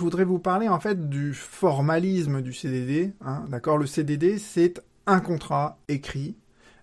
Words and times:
je 0.00 0.04
voudrais 0.04 0.24
vous 0.24 0.38
parler 0.38 0.66
en 0.66 0.80
fait 0.80 1.10
du 1.10 1.34
formalisme 1.34 2.40
du 2.40 2.54
CDD. 2.54 3.12
Hein, 3.20 3.44
D'accord, 3.50 3.76
le 3.76 3.84
CDD 3.84 4.38
c'est 4.38 4.82
un 5.06 5.20
contrat 5.20 5.76
écrit 5.88 6.36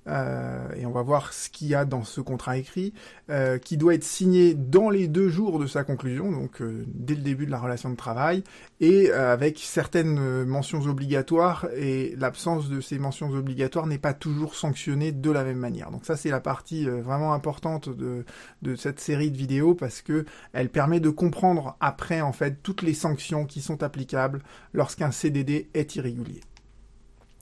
euh, 0.07 0.67
et 0.75 0.85
on 0.85 0.91
va 0.91 1.01
voir 1.01 1.33
ce 1.33 1.49
qu'il 1.49 1.67
y 1.67 1.75
a 1.75 1.85
dans 1.85 2.03
ce 2.03 2.21
contrat 2.21 2.57
écrit, 2.57 2.93
euh, 3.29 3.57
qui 3.57 3.77
doit 3.77 3.93
être 3.93 4.03
signé 4.03 4.53
dans 4.53 4.89
les 4.89 5.07
deux 5.07 5.29
jours 5.29 5.59
de 5.59 5.67
sa 5.67 5.83
conclusion, 5.83 6.31
donc 6.31 6.61
euh, 6.61 6.85
dès 6.87 7.15
le 7.15 7.21
début 7.21 7.45
de 7.45 7.51
la 7.51 7.59
relation 7.59 7.89
de 7.89 7.95
travail, 7.95 8.43
et 8.79 9.11
avec 9.11 9.59
certaines 9.59 10.43
mentions 10.43 10.81
obligatoires, 10.81 11.67
et 11.75 12.15
l'absence 12.17 12.69
de 12.69 12.79
ces 12.79 12.99
mentions 12.99 13.31
obligatoires 13.31 13.87
n'est 13.87 13.97
pas 13.97 14.13
toujours 14.13 14.55
sanctionnée 14.55 15.11
de 15.11 15.31
la 15.31 15.43
même 15.43 15.57
manière. 15.57 15.91
Donc 15.91 16.05
ça 16.05 16.15
c'est 16.15 16.29
la 16.29 16.39
partie 16.39 16.85
vraiment 16.85 17.33
importante 17.33 17.89
de, 17.89 18.23
de 18.61 18.75
cette 18.75 18.99
série 18.99 19.31
de 19.31 19.37
vidéos, 19.37 19.75
parce 19.75 20.01
que 20.01 20.25
elle 20.53 20.69
permet 20.69 20.99
de 20.99 21.09
comprendre 21.09 21.75
après 21.79 22.21
en 22.21 22.33
fait 22.33 22.61
toutes 22.61 22.81
les 22.81 22.93
sanctions 22.93 23.45
qui 23.45 23.61
sont 23.61 23.83
applicables 23.83 24.41
lorsqu'un 24.73 25.11
CDD 25.11 25.69
est 25.73 25.95
irrégulier. 25.95 26.41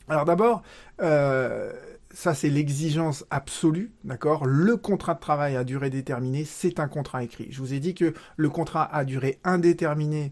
Alors 0.08 0.26
d'abord, 0.26 0.62
euh, 1.02 1.72
ça 2.16 2.34
c'est 2.34 2.50
l'exigence 2.50 3.26
absolue, 3.30 3.92
d'accord? 4.06 4.46
Le 4.46 4.78
contrat 4.78 5.16
de 5.16 5.20
travail 5.20 5.58
à 5.58 5.66
durée 5.66 5.90
déterminée, 5.90 6.46
c'est 6.46 6.80
un 6.80 6.88
contrat 6.88 7.24
écrit. 7.24 7.48
Je 7.52 7.60
vous 7.60 7.74
ai 7.74 7.82
dit 7.82 7.94
que 7.94 8.14
le 8.38 8.50
contrat 8.50 8.86
à 8.96 9.04
durée 9.04 9.40
indéterminée, 9.44 10.32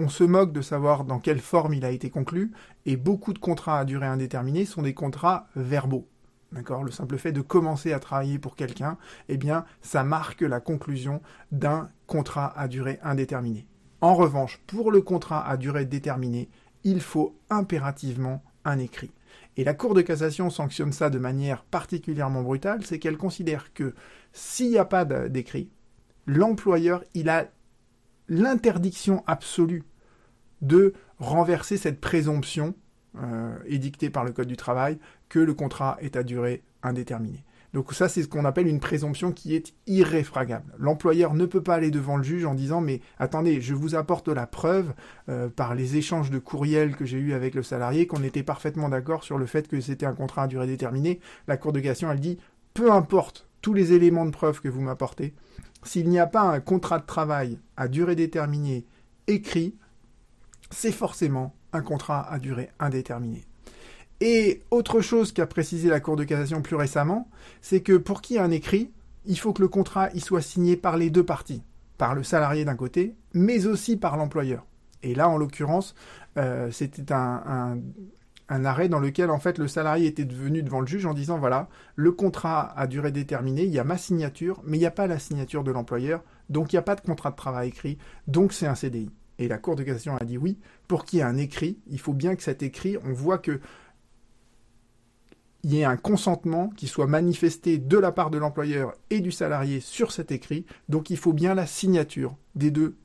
on 0.00 0.08
se 0.08 0.24
moque 0.24 0.52
de 0.52 0.60
savoir 0.60 1.04
dans 1.04 1.20
quelle 1.20 1.38
forme 1.38 1.72
il 1.72 1.84
a 1.84 1.92
été 1.92 2.10
conclu, 2.10 2.50
et 2.84 2.96
beaucoup 2.96 3.32
de 3.32 3.38
contrats 3.38 3.78
à 3.78 3.84
durée 3.84 4.08
indéterminée 4.08 4.64
sont 4.64 4.82
des 4.82 4.92
contrats 4.92 5.46
verbaux. 5.54 6.08
D'accord? 6.50 6.82
Le 6.82 6.90
simple 6.90 7.16
fait 7.16 7.32
de 7.32 7.42
commencer 7.42 7.92
à 7.92 8.00
travailler 8.00 8.40
pour 8.40 8.56
quelqu'un, 8.56 8.98
eh 9.28 9.36
bien, 9.36 9.64
ça 9.82 10.02
marque 10.02 10.40
la 10.40 10.58
conclusion 10.58 11.22
d'un 11.52 11.90
contrat 12.08 12.52
à 12.58 12.66
durée 12.66 12.98
indéterminée. 13.04 13.68
En 14.00 14.14
revanche, 14.14 14.60
pour 14.66 14.90
le 14.90 15.00
contrat 15.00 15.48
à 15.48 15.56
durée 15.56 15.84
déterminée, 15.84 16.48
il 16.82 17.00
faut 17.00 17.38
impérativement 17.50 18.42
un 18.64 18.78
écrit. 18.78 19.10
Et 19.56 19.64
la 19.64 19.74
Cour 19.74 19.94
de 19.94 20.02
cassation 20.02 20.50
sanctionne 20.50 20.92
ça 20.92 21.10
de 21.10 21.18
manière 21.18 21.62
particulièrement 21.64 22.42
brutale, 22.42 22.84
c'est 22.84 22.98
qu'elle 22.98 23.16
considère 23.16 23.72
que 23.72 23.94
s'il 24.32 24.70
n'y 24.70 24.78
a 24.78 24.84
pas 24.84 25.04
d'écrit, 25.04 25.70
l'employeur, 26.26 27.04
il 27.14 27.28
a 27.28 27.46
l'interdiction 28.28 29.22
absolue 29.26 29.84
de 30.60 30.94
renverser 31.18 31.76
cette 31.76 32.00
présomption 32.00 32.74
euh, 33.16 33.56
édictée 33.66 34.10
par 34.10 34.24
le 34.24 34.32
Code 34.32 34.48
du 34.48 34.56
travail 34.56 34.98
que 35.28 35.38
le 35.38 35.54
contrat 35.54 35.96
est 36.00 36.16
à 36.16 36.22
durée 36.22 36.62
indéterminée. 36.82 37.44
Donc 37.74 37.92
ça, 37.92 38.08
c'est 38.08 38.22
ce 38.22 38.28
qu'on 38.28 38.44
appelle 38.44 38.68
une 38.68 38.78
présomption 38.78 39.32
qui 39.32 39.56
est 39.56 39.74
irréfragable. 39.88 40.72
L'employeur 40.78 41.34
ne 41.34 41.44
peut 41.44 41.62
pas 41.62 41.74
aller 41.74 41.90
devant 41.90 42.16
le 42.16 42.22
juge 42.22 42.44
en 42.44 42.54
disant 42.54 42.80
mais 42.80 43.00
attendez, 43.18 43.60
je 43.60 43.74
vous 43.74 43.96
apporte 43.96 44.28
la 44.28 44.46
preuve 44.46 44.94
euh, 45.28 45.48
par 45.48 45.74
les 45.74 45.96
échanges 45.96 46.30
de 46.30 46.38
courriels 46.38 46.94
que 46.94 47.04
j'ai 47.04 47.18
eus 47.18 47.34
avec 47.34 47.56
le 47.56 47.64
salarié 47.64 48.06
qu'on 48.06 48.22
était 48.22 48.44
parfaitement 48.44 48.88
d'accord 48.88 49.24
sur 49.24 49.38
le 49.38 49.46
fait 49.46 49.66
que 49.66 49.80
c'était 49.80 50.06
un 50.06 50.14
contrat 50.14 50.44
à 50.44 50.46
durée 50.46 50.68
déterminée. 50.68 51.18
La 51.48 51.56
Cour 51.56 51.72
de 51.72 51.80
cassation, 51.80 52.12
elle 52.12 52.20
dit 52.20 52.38
peu 52.74 52.92
importe 52.92 53.48
tous 53.60 53.74
les 53.74 53.92
éléments 53.92 54.24
de 54.24 54.30
preuve 54.30 54.60
que 54.60 54.68
vous 54.68 54.80
m'apportez, 54.80 55.34
s'il 55.82 56.08
n'y 56.08 56.20
a 56.20 56.28
pas 56.28 56.42
un 56.42 56.60
contrat 56.60 57.00
de 57.00 57.06
travail 57.06 57.58
à 57.76 57.88
durée 57.88 58.14
déterminée 58.14 58.86
écrit, 59.26 59.74
c'est 60.70 60.92
forcément 60.92 61.56
un 61.72 61.82
contrat 61.82 62.30
à 62.30 62.38
durée 62.38 62.70
indéterminée. 62.78 63.44
Et 64.20 64.62
autre 64.70 65.00
chose 65.00 65.32
qu'a 65.32 65.46
précisé 65.46 65.88
la 65.88 66.00
Cour 66.00 66.16
de 66.16 66.24
cassation 66.24 66.62
plus 66.62 66.76
récemment, 66.76 67.28
c'est 67.60 67.80
que 67.80 67.96
pour 67.96 68.22
qu'il 68.22 68.36
y 68.36 68.38
ait 68.38 68.42
un 68.42 68.50
écrit, 68.50 68.90
il 69.26 69.38
faut 69.38 69.52
que 69.52 69.62
le 69.62 69.68
contrat 69.68 70.10
y 70.14 70.20
soit 70.20 70.42
signé 70.42 70.76
par 70.76 70.96
les 70.96 71.10
deux 71.10 71.24
parties, 71.24 71.62
par 71.98 72.14
le 72.14 72.22
salarié 72.22 72.64
d'un 72.64 72.76
côté, 72.76 73.14
mais 73.32 73.66
aussi 73.66 73.96
par 73.96 74.16
l'employeur. 74.16 74.64
Et 75.02 75.14
là, 75.14 75.28
en 75.28 75.36
l'occurrence, 75.36 75.94
euh, 76.38 76.70
c'était 76.70 77.12
un, 77.12 77.78
arrêt 78.48 78.88
dans 78.88 79.00
lequel 79.00 79.30
en 79.30 79.38
fait 79.38 79.58
le 79.58 79.68
salarié 79.68 80.06
était 80.06 80.24
venu 80.24 80.62
devant 80.62 80.80
le 80.80 80.86
juge 80.86 81.06
en 81.06 81.14
disant 81.14 81.38
voilà, 81.38 81.68
le 81.96 82.12
contrat 82.12 82.72
a 82.78 82.86
durée 82.86 83.12
déterminée, 83.12 83.64
il 83.64 83.72
y 83.72 83.78
a 83.78 83.84
ma 83.84 83.98
signature, 83.98 84.62
mais 84.64 84.76
il 84.76 84.80
n'y 84.80 84.86
a 84.86 84.90
pas 84.90 85.06
la 85.06 85.18
signature 85.18 85.64
de 85.64 85.72
l'employeur, 85.72 86.22
donc 86.48 86.72
il 86.72 86.76
n'y 86.76 86.80
a 86.80 86.82
pas 86.82 86.94
de 86.94 87.00
contrat 87.00 87.30
de 87.30 87.36
travail 87.36 87.68
écrit, 87.68 87.98
donc 88.26 88.52
c'est 88.52 88.66
un 88.66 88.74
CDI. 88.74 89.10
Et 89.38 89.48
la 89.48 89.58
Cour 89.58 89.74
de 89.76 89.82
cassation 89.82 90.16
a 90.16 90.24
dit 90.24 90.38
oui, 90.38 90.58
pour 90.86 91.04
qu'il 91.04 91.18
y 91.18 91.22
ait 91.22 91.24
un 91.24 91.36
écrit, 91.36 91.78
il 91.90 91.98
faut 91.98 92.12
bien 92.12 92.36
que 92.36 92.42
cet 92.42 92.62
écrit, 92.62 92.96
on 93.04 93.12
voit 93.12 93.38
que 93.38 93.60
il 95.64 95.74
y 95.74 95.80
ait 95.80 95.84
un 95.84 95.96
consentement 95.96 96.68
qui 96.76 96.86
soit 96.86 97.06
manifesté 97.06 97.78
de 97.78 97.98
la 97.98 98.12
part 98.12 98.30
de 98.30 98.38
l'employeur 98.38 98.94
et 99.08 99.20
du 99.20 99.32
salarié 99.32 99.80
sur 99.80 100.12
cet 100.12 100.30
écrit. 100.30 100.66
Donc 100.90 101.08
il 101.08 101.16
faut 101.16 101.32
bien 101.32 101.54
la 101.54 101.66
signature 101.66 102.36
des 102.54 102.70
deux 102.70 102.96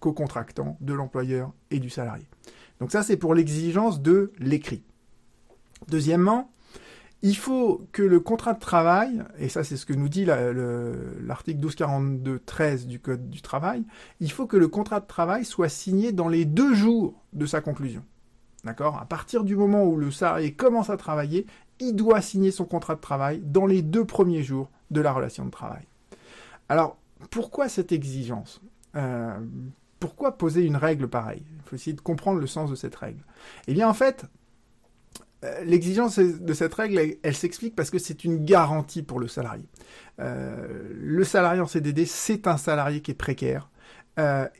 co-contractants, 0.00 0.76
de 0.80 0.92
l'employeur 0.92 1.52
et 1.70 1.78
du 1.78 1.90
salarié. 1.90 2.26
Donc 2.80 2.90
ça 2.90 3.02
c'est 3.02 3.16
pour 3.16 3.34
l'exigence 3.34 4.02
de 4.02 4.32
l'écrit. 4.38 4.82
Deuxièmement, 5.88 6.50
il 7.22 7.36
faut 7.36 7.86
que 7.92 8.02
le 8.02 8.20
contrat 8.20 8.54
de 8.54 8.60
travail, 8.60 9.22
et 9.38 9.48
ça 9.48 9.62
c'est 9.62 9.76
ce 9.76 9.86
que 9.86 9.92
nous 9.92 10.08
dit 10.08 10.24
l'article 10.24 11.60
1242-13 11.66 12.86
du 12.86 13.00
Code 13.00 13.30
du 13.30 13.42
travail, 13.42 13.84
il 14.20 14.30
faut 14.30 14.46
que 14.46 14.56
le 14.56 14.68
contrat 14.68 15.00
de 15.00 15.06
travail 15.06 15.44
soit 15.44 15.68
signé 15.68 16.12
dans 16.12 16.28
les 16.28 16.44
deux 16.44 16.74
jours 16.74 17.22
de 17.32 17.46
sa 17.46 17.60
conclusion. 17.60 18.04
D'accord? 18.64 18.98
À 18.98 19.06
partir 19.06 19.44
du 19.44 19.54
moment 19.54 19.84
où 19.84 19.96
le 19.96 20.10
salarié 20.10 20.52
commence 20.52 20.90
à 20.90 20.96
travailler, 20.96 21.46
il 21.80 21.94
doit 21.94 22.20
signer 22.20 22.50
son 22.50 22.64
contrat 22.64 22.94
de 22.94 23.00
travail 23.00 23.40
dans 23.44 23.66
les 23.66 23.82
deux 23.82 24.04
premiers 24.04 24.42
jours 24.42 24.70
de 24.90 25.00
la 25.00 25.12
relation 25.12 25.44
de 25.44 25.50
travail. 25.50 25.82
Alors, 26.68 26.98
pourquoi 27.30 27.68
cette 27.68 27.92
exigence? 27.92 28.60
Euh, 28.96 29.38
Pourquoi 30.00 30.38
poser 30.38 30.64
une 30.64 30.76
règle 30.76 31.08
pareille? 31.08 31.42
Il 31.56 31.62
faut 31.62 31.76
essayer 31.76 31.94
de 31.94 32.00
comprendre 32.00 32.40
le 32.40 32.46
sens 32.46 32.70
de 32.70 32.76
cette 32.76 32.94
règle. 32.94 33.20
Eh 33.66 33.74
bien, 33.74 33.88
en 33.88 33.94
fait, 33.94 34.26
euh, 35.44 35.64
l'exigence 35.64 36.18
de 36.18 36.52
cette 36.52 36.74
règle, 36.74 37.16
elle, 37.22 37.34
s'explique 37.34 37.74
parce 37.74 37.90
que 37.90 37.98
c'est 37.98 38.24
une 38.24 38.44
garantie 38.44 39.02
pour 39.02 39.18
le 39.18 39.28
salarié. 39.28 39.64
Euh, 40.20 40.92
le 40.94 41.24
salarié 41.24 41.60
en 41.60 41.66
CDD, 41.66 42.06
c'est 42.06 42.46
un 42.46 42.56
salarié 42.56 43.00
qui 43.00 43.10
est 43.10 43.14
précaire. 43.14 43.70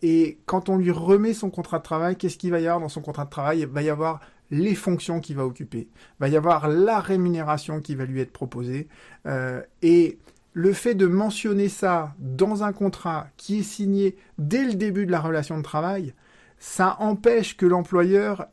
et 0.03 0.39
quand 0.47 0.69
on 0.69 0.77
lui 0.77 0.93
remet 0.93 1.35
son 1.35 1.51
contrat 1.51 1.79
de 1.79 1.83
travail, 1.83 2.17
qu'est-ce 2.17 2.39
qu'il 2.39 2.53
va 2.53 2.61
y 2.61 2.67
avoir 2.69 2.79
dans 2.79 2.89
son 2.89 3.01
contrat 3.01 3.25
de 3.25 3.31
travail? 3.31 3.61
Il 3.61 3.67
va 3.67 3.83
y 3.83 3.91
avoir 3.91 4.21
les 4.51 4.75
fonctions 4.75 5.21
qu'il 5.21 5.37
va 5.37 5.45
occuper, 5.45 5.89
va 6.21 6.29
y 6.29 6.37
avoir 6.37 6.69
la 6.69 7.01
rémunération 7.01 7.81
qui 7.81 7.95
va 7.95 8.05
lui 8.05 8.21
être 8.21 8.33
proposée, 8.33 8.89
euh, 9.27 9.63
et 9.83 10.19
le 10.53 10.73
fait 10.73 10.95
de 10.95 11.07
mentionner 11.07 11.69
ça 11.69 12.15
dans 12.19 12.65
un 12.65 12.73
contrat 12.73 13.29
qui 13.37 13.61
est 13.61 13.63
signé 13.63 14.17
dès 14.39 14.65
le 14.65 14.75
début 14.75 15.07
de 15.07 15.13
la 15.13 15.21
relation 15.21 15.57
de 15.57 15.63
travail, 15.63 16.15
ça 16.59 16.97
empêche 16.99 17.57
que 17.57 17.67
l'employeur 17.67 18.47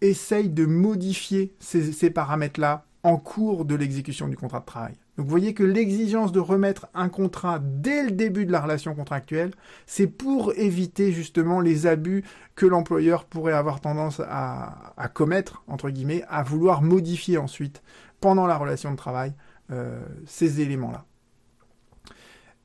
essaye 0.00 0.48
de 0.48 0.64
modifier 0.66 1.54
ces 1.58 2.10
paramètres-là 2.10 2.84
en 3.02 3.16
cours 3.16 3.64
de 3.64 3.74
l'exécution 3.74 4.28
du 4.28 4.36
contrat 4.36 4.60
de 4.60 4.66
travail. 4.66 4.94
Donc 5.20 5.26
vous 5.26 5.32
voyez 5.32 5.52
que 5.52 5.62
l'exigence 5.62 6.32
de 6.32 6.40
remettre 6.40 6.86
un 6.94 7.10
contrat 7.10 7.58
dès 7.62 8.04
le 8.04 8.10
début 8.10 8.46
de 8.46 8.52
la 8.52 8.62
relation 8.62 8.94
contractuelle, 8.94 9.50
c'est 9.84 10.06
pour 10.06 10.54
éviter 10.54 11.12
justement 11.12 11.60
les 11.60 11.86
abus 11.86 12.24
que 12.54 12.64
l'employeur 12.64 13.26
pourrait 13.26 13.52
avoir 13.52 13.82
tendance 13.82 14.22
à, 14.26 15.10
commettre, 15.12 15.62
entre 15.66 15.90
guillemets, 15.90 16.24
à 16.30 16.42
vouloir 16.42 16.80
modifier 16.80 17.36
ensuite, 17.36 17.82
pendant 18.22 18.46
la 18.46 18.56
relation 18.56 18.92
de 18.92 18.96
travail, 18.96 19.34
euh, 19.70 20.00
ces 20.24 20.62
éléments-là. 20.62 21.04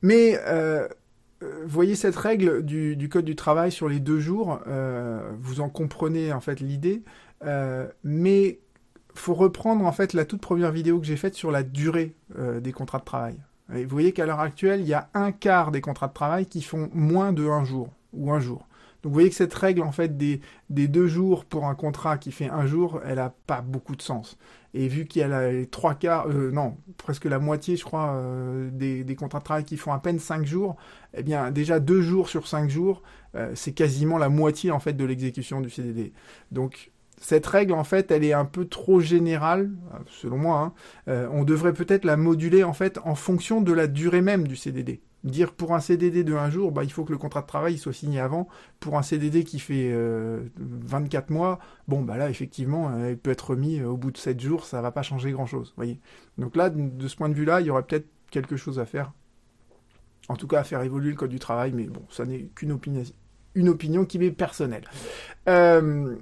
Mais 0.00 0.40
euh, 0.46 0.88
euh, 1.42 1.60
vous 1.64 1.68
voyez 1.68 1.94
cette 1.94 2.16
règle 2.16 2.64
du, 2.64 3.08
Code 3.10 3.26
du 3.26 3.36
travail 3.36 3.70
sur 3.70 3.86
les 3.86 4.00
deux 4.00 4.18
jours, 4.18 4.60
vous 5.40 5.60
en 5.60 5.68
comprenez 5.68 6.32
en 6.32 6.40
fait 6.40 6.60
l'idée, 6.60 7.02
mais 8.02 8.60
faut 9.18 9.34
reprendre 9.34 9.84
en 9.84 9.92
fait 9.92 10.12
la 10.12 10.24
toute 10.24 10.40
première 10.40 10.72
vidéo 10.72 10.98
que 11.00 11.06
j'ai 11.06 11.16
faite 11.16 11.34
sur 11.34 11.50
la 11.50 11.62
durée 11.62 12.14
euh, 12.38 12.60
des 12.60 12.72
contrats 12.72 12.98
de 12.98 13.04
travail. 13.04 13.36
Vous 13.68 13.88
voyez 13.88 14.12
qu'à 14.12 14.26
l'heure 14.26 14.40
actuelle, 14.40 14.80
il 14.80 14.86
y 14.86 14.94
a 14.94 15.08
un 15.12 15.32
quart 15.32 15.72
des 15.72 15.80
contrats 15.80 16.06
de 16.06 16.12
travail 16.12 16.46
qui 16.46 16.62
font 16.62 16.88
moins 16.94 17.32
de 17.32 17.44
un 17.48 17.64
jour 17.64 17.88
ou 18.12 18.32
un 18.32 18.38
jour. 18.38 18.68
Donc 19.02 19.10
vous 19.10 19.14
voyez 19.14 19.28
que 19.28 19.34
cette 19.34 19.54
règle 19.54 19.82
en 19.82 19.90
fait 19.90 20.16
des, 20.16 20.40
deux 20.68 21.08
jours 21.08 21.44
pour 21.44 21.66
un 21.66 21.74
contrat 21.74 22.16
qui 22.16 22.30
fait 22.30 22.48
un 22.48 22.66
jour, 22.66 23.00
elle 23.04 23.16
n'a 23.16 23.34
pas 23.46 23.62
beaucoup 23.62 23.96
de 23.96 24.02
sens. 24.02 24.38
Et 24.72 24.86
vu 24.86 25.06
qu'il 25.06 25.20
y 25.20 25.24
a 25.24 25.50
les 25.50 25.66
trois 25.66 25.94
quarts, 25.94 26.28
euh, 26.28 26.52
non, 26.52 26.76
presque 26.96 27.24
la 27.24 27.38
moitié, 27.38 27.76
je 27.76 27.84
crois, 27.84 28.12
euh, 28.14 28.70
des, 28.70 29.02
des, 29.04 29.16
contrats 29.16 29.40
de 29.40 29.44
travail 29.44 29.64
qui 29.64 29.76
font 29.76 29.92
à 29.92 29.98
peine 29.98 30.20
cinq 30.20 30.46
jours, 30.46 30.76
eh 31.14 31.24
bien 31.24 31.50
déjà 31.50 31.80
deux 31.80 32.02
jours 32.02 32.28
sur 32.28 32.46
cinq 32.46 32.70
jours, 32.70 33.02
c'est 33.54 33.72
quasiment 33.72 34.16
la 34.16 34.30
moitié 34.30 34.70
en 34.70 34.78
fait 34.78 34.94
de 34.94 35.04
l'exécution 35.04 35.60
du 35.60 35.68
CDD. 35.68 36.14
Donc 36.52 36.90
cette 37.20 37.46
règle, 37.46 37.72
en 37.72 37.84
fait, 37.84 38.10
elle 38.10 38.24
est 38.24 38.32
un 38.32 38.44
peu 38.44 38.66
trop 38.66 39.00
générale, 39.00 39.70
selon 40.08 40.36
moi. 40.36 40.60
Hein. 40.60 40.72
Euh, 41.08 41.28
on 41.32 41.44
devrait 41.44 41.72
peut-être 41.72 42.04
la 42.04 42.16
moduler, 42.16 42.62
en 42.62 42.72
fait, 42.72 42.98
en 43.04 43.14
fonction 43.14 43.60
de 43.60 43.72
la 43.72 43.86
durée 43.86 44.20
même 44.20 44.46
du 44.46 44.56
CDD. 44.56 45.00
Dire 45.24 45.52
pour 45.52 45.74
un 45.74 45.80
CDD 45.80 46.22
de 46.22 46.34
un 46.34 46.50
jour, 46.50 46.70
bah, 46.70 46.84
il 46.84 46.92
faut 46.92 47.04
que 47.04 47.10
le 47.10 47.18
contrat 47.18 47.40
de 47.40 47.46
travail 47.46 47.78
soit 47.78 47.92
signé 47.92 48.20
avant. 48.20 48.46
Pour 48.78 48.96
un 48.96 49.02
CDD 49.02 49.44
qui 49.44 49.58
fait 49.58 49.92
24 50.56 51.30
euh, 51.30 51.34
mois, 51.34 51.58
bon, 51.88 52.02
bah 52.02 52.16
là, 52.16 52.30
effectivement, 52.30 52.90
euh, 52.92 53.10
il 53.10 53.18
peut 53.18 53.30
être 53.30 53.50
remis 53.50 53.82
au 53.82 53.96
bout 53.96 54.12
de 54.12 54.18
7 54.18 54.38
jours, 54.38 54.64
ça 54.66 54.80
va 54.82 54.92
pas 54.92 55.02
changer 55.02 55.32
grand-chose. 55.32 55.72
voyez 55.76 55.98
Donc 56.38 56.54
là, 56.54 56.70
de 56.70 57.08
ce 57.08 57.16
point 57.16 57.28
de 57.28 57.34
vue-là, 57.34 57.60
il 57.60 57.66
y 57.66 57.70
aurait 57.70 57.82
peut-être 57.82 58.06
quelque 58.30 58.56
chose 58.56 58.78
à 58.78 58.84
faire. 58.84 59.12
En 60.28 60.36
tout 60.36 60.46
cas, 60.46 60.60
à 60.60 60.64
faire 60.64 60.82
évoluer 60.82 61.10
le 61.10 61.16
code 61.16 61.30
du 61.30 61.38
travail, 61.38 61.72
mais 61.72 61.84
bon, 61.84 62.02
ça 62.08 62.24
n'est 62.24 62.48
qu'une 62.54 62.72
opinion, 62.72 63.02
opinion 63.66 64.04
qui 64.04 64.18
m'est 64.18 64.30
personnelle. 64.30 64.84
Euh, 65.48 66.14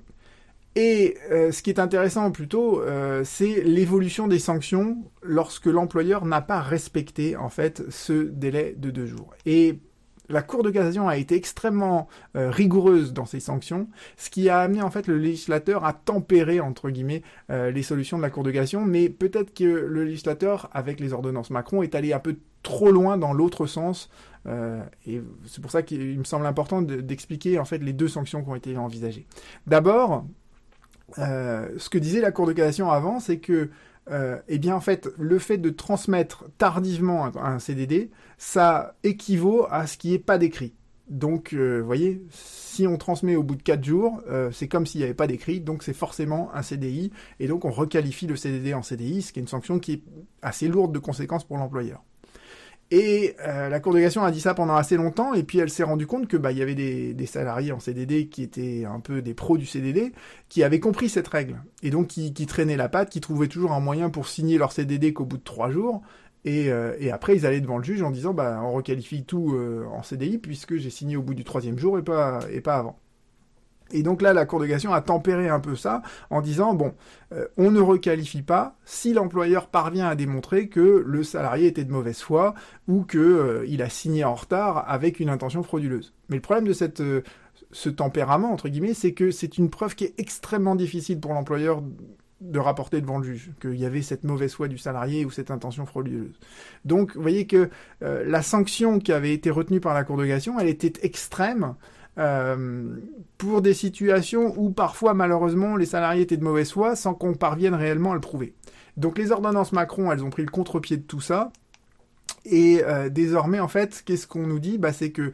et 0.77 1.17
euh, 1.31 1.53
ce 1.53 1.63
qui 1.63 1.71
est 1.71 1.79
intéressant 1.79 2.31
plutôt, 2.33 2.81
euh, 2.81 3.23
c'est 3.25 3.63
l'évolution 3.63 4.27
des 4.27 4.41
sanctions 4.41 4.99
lorsque 5.23 5.67
l'employeur 5.67 6.25
n'a 6.25 6.41
pas 6.41 6.61
respecté 6.61 7.37
en 7.37 7.49
fait 7.49 7.85
ce 7.91 8.25
délai 8.25 8.75
de 8.77 8.91
deux 8.91 9.07
jours. 9.07 9.35
Et 9.47 9.79
la 10.29 10.43
Cour 10.43 10.65
de 10.65 10.71
cassation 10.71 11.07
a 11.07 11.17
été 11.17 11.37
extrêmement 11.37 12.09
euh, 12.35 12.51
rigoureuse 12.51 13.13
dans 13.13 13.27
ses 13.27 13.39
sanctions, 13.39 13.89
ce 14.17 14.31
qui 14.31 14.49
a 14.49 14.61
amené 14.61 14.83
en 14.83 14.91
fait 14.91 15.07
le 15.07 15.19
législateur 15.19 15.85
à 15.85 15.93
tempérer 15.93 16.61
entre 16.61 16.91
guillemets 16.91 17.23
les 17.51 17.83
solutions 17.83 18.17
de 18.17 18.23
la 18.23 18.31
Cour 18.31 18.43
de 18.43 18.51
cassation, 18.51 18.85
mais 18.85 19.09
peut-être 19.09 19.55
que 19.55 19.65
le 19.65 20.05
législateur, 20.05 20.71
avec 20.73 20.99
les 20.99 21.13
ordonnances 21.13 21.51
Macron, 21.51 21.83
est 21.83 21.95
allé 21.95 22.13
un 22.13 22.19
peu 22.19 22.37
trop 22.63 22.91
loin 22.91 23.19
dans 23.19 23.35
l'autre 23.35 23.67
sens. 23.67 24.09
et 25.07 25.21
c'est 25.47 25.61
pour 25.61 25.71
ça 25.71 25.83
qu'il 25.83 26.19
me 26.19 26.25
semble 26.25 26.47
important 26.47 26.81
d'expliquer 26.81 27.59
en 27.59 27.67
fait 27.67 27.79
les 27.79 27.93
deux 27.93 28.09
sanctions 28.09 28.43
qui 28.43 28.49
ont 28.49 28.57
été 28.57 28.77
envisagées. 28.79 29.27
D'abord, 29.67 30.25
euh, 31.19 31.69
ce 31.79 31.89
que 31.89 31.99
disait 31.99 32.21
la 32.21 32.33
Cour 32.33 32.47
de 32.47 32.53
cassation 32.53 32.91
avant, 32.91 33.21
c'est 33.21 33.39
que, 33.39 33.71
euh, 34.11 34.39
eh 34.49 34.59
bien, 34.59 34.75
en 34.75 34.81
fait, 34.81 35.09
le 35.19 35.39
fait 35.39 35.59
de 35.59 35.71
transmettre 35.71 36.47
tardivement 36.59 37.27
un, 37.37 37.59
CDD, 37.59 38.11
ça 38.39 38.97
équivaut 39.03 39.67
à 39.71 39.87
ce 39.87 39.97
qui 39.97 40.11
n'est 40.11 40.19
pas 40.19 40.39
décrit. 40.39 40.75
Donc, 41.09 41.53
euh, 41.53 41.81
vous 41.81 41.87
voyez, 41.87 42.25
si 42.31 42.87
on 42.87 42.97
transmet 42.97 43.37
au 43.37 43.43
bout 43.43 43.57
de 43.57 43.63
4 43.63 43.85
jours, 43.85 44.23
c'est 44.53 44.69
comme 44.69 44.87
s'il 44.87 45.01
n'y 45.01 45.05
avait 45.05 45.15
pas 45.15 45.27
d'écrit, 45.27 45.61
donc 45.61 45.83
c'est 45.83 45.93
forcément 45.93 46.51
un 46.55 46.63
CDI, 46.63 47.13
et 47.39 47.47
donc 47.47 47.65
on 47.65 47.71
requalifie 47.71 48.27
le 48.27 48.37
CDD 48.37 48.75
en 48.75 48.83
CDI, 48.83 49.23
ce 49.23 49.33
qui 49.33 49.39
est 49.39 49.43
une 49.43 49.49
sanction 49.49 49.79
qui 49.79 49.93
est 49.93 50.03
assez 50.43 50.67
lourde 50.67 50.93
de 50.93 50.99
conséquences 50.99 51.45
pour 51.45 51.59
l'employeur. 51.59 52.03
Et 52.97 53.35
euh, 53.45 53.69
la 53.69 53.81
Cour 53.81 53.97
a 53.97 54.31
dit 54.31 54.41
ça 54.41 54.55
pendant 54.55 54.77
assez 54.77 54.97
longtemps, 54.97 55.35
et 55.35 55.43
puis 55.43 55.59
elle 55.59 55.69
s'est 55.69 55.83
rendue 55.83 56.07
compte 56.07 56.29
que 56.29 56.37
bah 56.37 56.53
il 56.53 56.59
y 56.59 56.63
avait 56.63 56.77
des, 56.77 57.27
salariés 57.27 57.73
en 57.73 57.81
CDD 57.81 58.29
qui 58.29 58.45
étaient 58.45 58.85
un 58.85 59.01
peu 59.01 59.21
des 59.21 59.35
pros 59.35 59.59
du 59.59 59.67
CDD, 59.67 60.13
qui 60.49 60.63
avaient 60.63 60.79
compris 60.79 61.09
cette 61.09 61.27
règle, 61.27 61.61
et 61.83 61.91
donc 61.91 62.07
qui, 62.07 62.33
traînaient 62.47 62.77
la 62.77 62.89
patte, 62.89 63.11
qui 63.11 63.21
trouvaient 63.21 63.49
toujours 63.49 63.73
un 63.73 63.81
moyen 63.81 64.11
pour 64.11 64.29
signer 64.29 64.59
leur 64.59 64.71
CDD 64.71 65.13
qu'au 65.13 65.25
bout 65.25 65.39
de 65.39 65.43
trois 65.43 65.73
jours, 65.73 66.03
et, 66.45 66.71
euh, 66.71 66.95
et, 67.01 67.11
après 67.11 67.35
ils 67.35 67.47
allaient 67.47 67.61
devant 67.61 67.79
le 67.79 67.85
juge 67.85 68.01
en 68.01 68.13
disant 68.13 68.33
bah 68.33 68.61
on 68.63 68.71
requalifie 68.71 69.25
tout 69.25 69.55
euh, 69.55 69.87
en 69.91 70.05
CDI 70.05 70.39
puisque 70.39 70.77
j'ai 70.77 70.91
signé 70.91 71.17
au 71.17 71.23
bout 71.23 71.35
du 71.35 71.43
troisième 71.43 71.81
jour 71.81 71.99
et 71.99 72.03
pas 72.05 72.39
et 72.53 72.61
pas 72.61 72.77
avant. 72.77 72.97
Et 73.95 74.03
donc 74.03 74.23
là, 74.23 74.33
la 74.33 74.45
Cour 74.45 74.59
de 74.59 74.67
cassation 74.67 74.93
a 74.93 75.01
tempéré 75.01 75.49
un 75.49 75.61
peu 75.61 75.77
ça 75.77 76.03
en 76.29 76.41
disant, 76.41 76.75
bon, 76.75 76.95
euh, 77.33 77.47
on 77.57 77.71
ne 77.71 77.81
requalifie 77.81 78.43
pas 78.43 78.77
si 78.85 79.13
l'employeur 79.13 79.69
parvient 79.69 80.09
à 80.09 80.17
démontrer 80.17 80.69
que 80.69 81.05
le 81.07 81.23
salarié 81.23 81.69
était 81.69 81.85
de 81.85 81.93
mauvaise 81.93 82.19
foi 82.19 82.55
ou 82.89 83.05
qu'il 83.05 83.21
euh, 83.21 83.79
a 83.79 83.89
signé 83.89 84.25
en 84.25 84.35
retard 84.35 84.85
avec 84.89 85.21
une 85.21 85.29
intention 85.29 85.63
frauduleuse. 85.63 86.13
Mais 86.29 86.37
le 86.37 86.43
problème 86.43 86.67
de 86.67 86.73
cette, 86.73 87.01
euh, 87.01 87.23
ce 87.71 87.89
tempérament, 87.89 88.53
entre 88.53 88.69
guillemets, 88.69 88.95
c'est 88.95 89.13
que 89.13 89.31
c'est 89.31 89.59
une 89.59 89.71
preuve 89.71 89.95
qui 89.95 90.05
est 90.05 90.15
extrêmement 90.19 90.75
difficile 90.75 91.21
pour 91.21 91.33
l'employeur 91.33 91.81
de 92.41 92.59
rapporter 92.59 93.01
devant 93.01 93.19
le 93.19 93.25
juge 93.25 93.53
qu'il 93.61 93.77
y 93.77 93.87
avait 93.87 94.03
cette 94.03 94.25
mauvaise 94.25 94.55
foi 94.55 94.67
du 94.67 94.77
salarié 94.77 95.25
ou 95.25 95.31
cette 95.31 95.53
intention 95.53 95.87
frauduleuse. 95.87 96.39
Donc, 96.85 97.15
vous 97.15 97.23
voyez 97.23 97.47
que 97.47 97.71
la 98.01 98.43
sanction 98.43 98.99
qui 98.99 99.13
avait 99.13 99.33
été 99.33 99.51
retenue 99.51 99.81
par 99.81 99.95
la 99.95 100.05
Cour 100.05 100.19
de 100.19 100.27
cassation, 100.27 100.61
elle 100.61 100.69
était 100.69 100.93
extrême 101.07 101.75
euh, 102.19 102.97
pour 103.39 103.63
des 103.63 103.75
situations 103.75 104.55
où 104.57 104.71
parfois 104.71 105.15
malheureusement 105.15 105.77
les 105.77 105.87
salariés 105.87 106.23
étaient 106.23 106.37
de 106.37 106.45
mauvaise 106.45 106.71
foi 106.71 106.95
sans 106.95 107.15
qu'on 107.15 107.35
parvienne 107.35 107.75
réellement 107.75 108.13
à 108.13 108.15
le 108.15 108.21
prouver. 108.21 108.55
Donc 108.97 109.19
les 109.19 109.33
ordonnances 109.33 109.73
Macron, 109.73 110.13
elles 110.13 110.25
ont 110.25 110.31
pris 110.31 110.45
le 110.45 110.51
contre-pied 110.51 110.97
de 110.97 111.03
tout 111.03 111.21
ça. 111.21 111.51
Et 112.45 112.83
euh, 112.85 113.09
désormais, 113.09 113.61
en 113.61 113.69
fait, 113.69 114.03
qu'est-ce 114.05 114.27
qu'on 114.27 114.47
nous 114.47 114.61
dit? 114.61 114.79
Bah, 114.79 114.93
C'est 114.93 115.11
que 115.11 115.33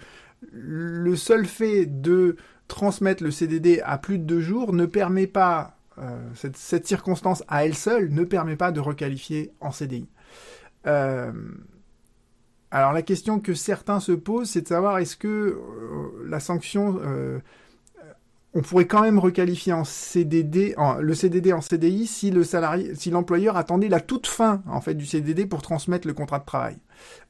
le 0.53 1.17
seul 1.17 1.47
fait 1.47 1.87
de 1.87 2.37
transmettre 2.69 3.23
le 3.23 3.31
CDD 3.31 3.81
à 3.85 3.99
plus 3.99 4.19
de 4.19 4.25
deux 4.25 4.41
jours 4.41 4.73
ne 4.73 4.87
permet 4.87 5.27
pas, 5.27 5.77
euh, 5.99 6.19
cette, 6.35 6.57
cette, 6.57 6.87
circonstance 6.87 7.43
à 7.49 7.65
elle 7.67 7.75
seule 7.75 8.11
ne 8.11 8.25
permet 8.25 8.57
pas 8.57 8.71
de 8.71 8.81
requalifier 8.81 9.53
en 9.61 9.73
CDI. 9.73 10.09
Euh, 10.87 11.33
alors 12.71 12.93
la 12.93 13.03
question 13.03 13.41
que 13.41 13.55
certains 13.55 14.01
se 14.01 14.13
posent, 14.13 14.51
c'est 14.51 14.63
de 14.63 14.69
savoir 14.69 14.99
est-ce 14.99 15.17
que 15.17 15.29
euh, 15.29 15.59
la 16.29 16.39
sanction, 16.39 17.01
euh, 17.05 17.41
on 18.55 18.63
pourrait 18.63 18.87
quand 18.87 19.03
même 19.03 19.19
requalifier 19.19 19.73
en 19.73 19.85
CDD, 19.85 20.77
le 21.01 21.15
CDD 21.15 21.53
en 21.53 21.61
CDI 21.61 22.07
si 22.07 22.31
l'employeur 23.11 23.57
attendait 23.57 23.89
la 23.89 24.01
toute 24.01 24.29
fin 24.29 24.63
en 24.69 24.81
fait 24.81 24.95
du 24.95 25.07
CDD 25.07 25.47
pour 25.47 25.63
transmettre 25.63 26.07
le 26.07 26.15
contrat 26.15 26.39
de 26.39 26.45
travail. 26.45 26.77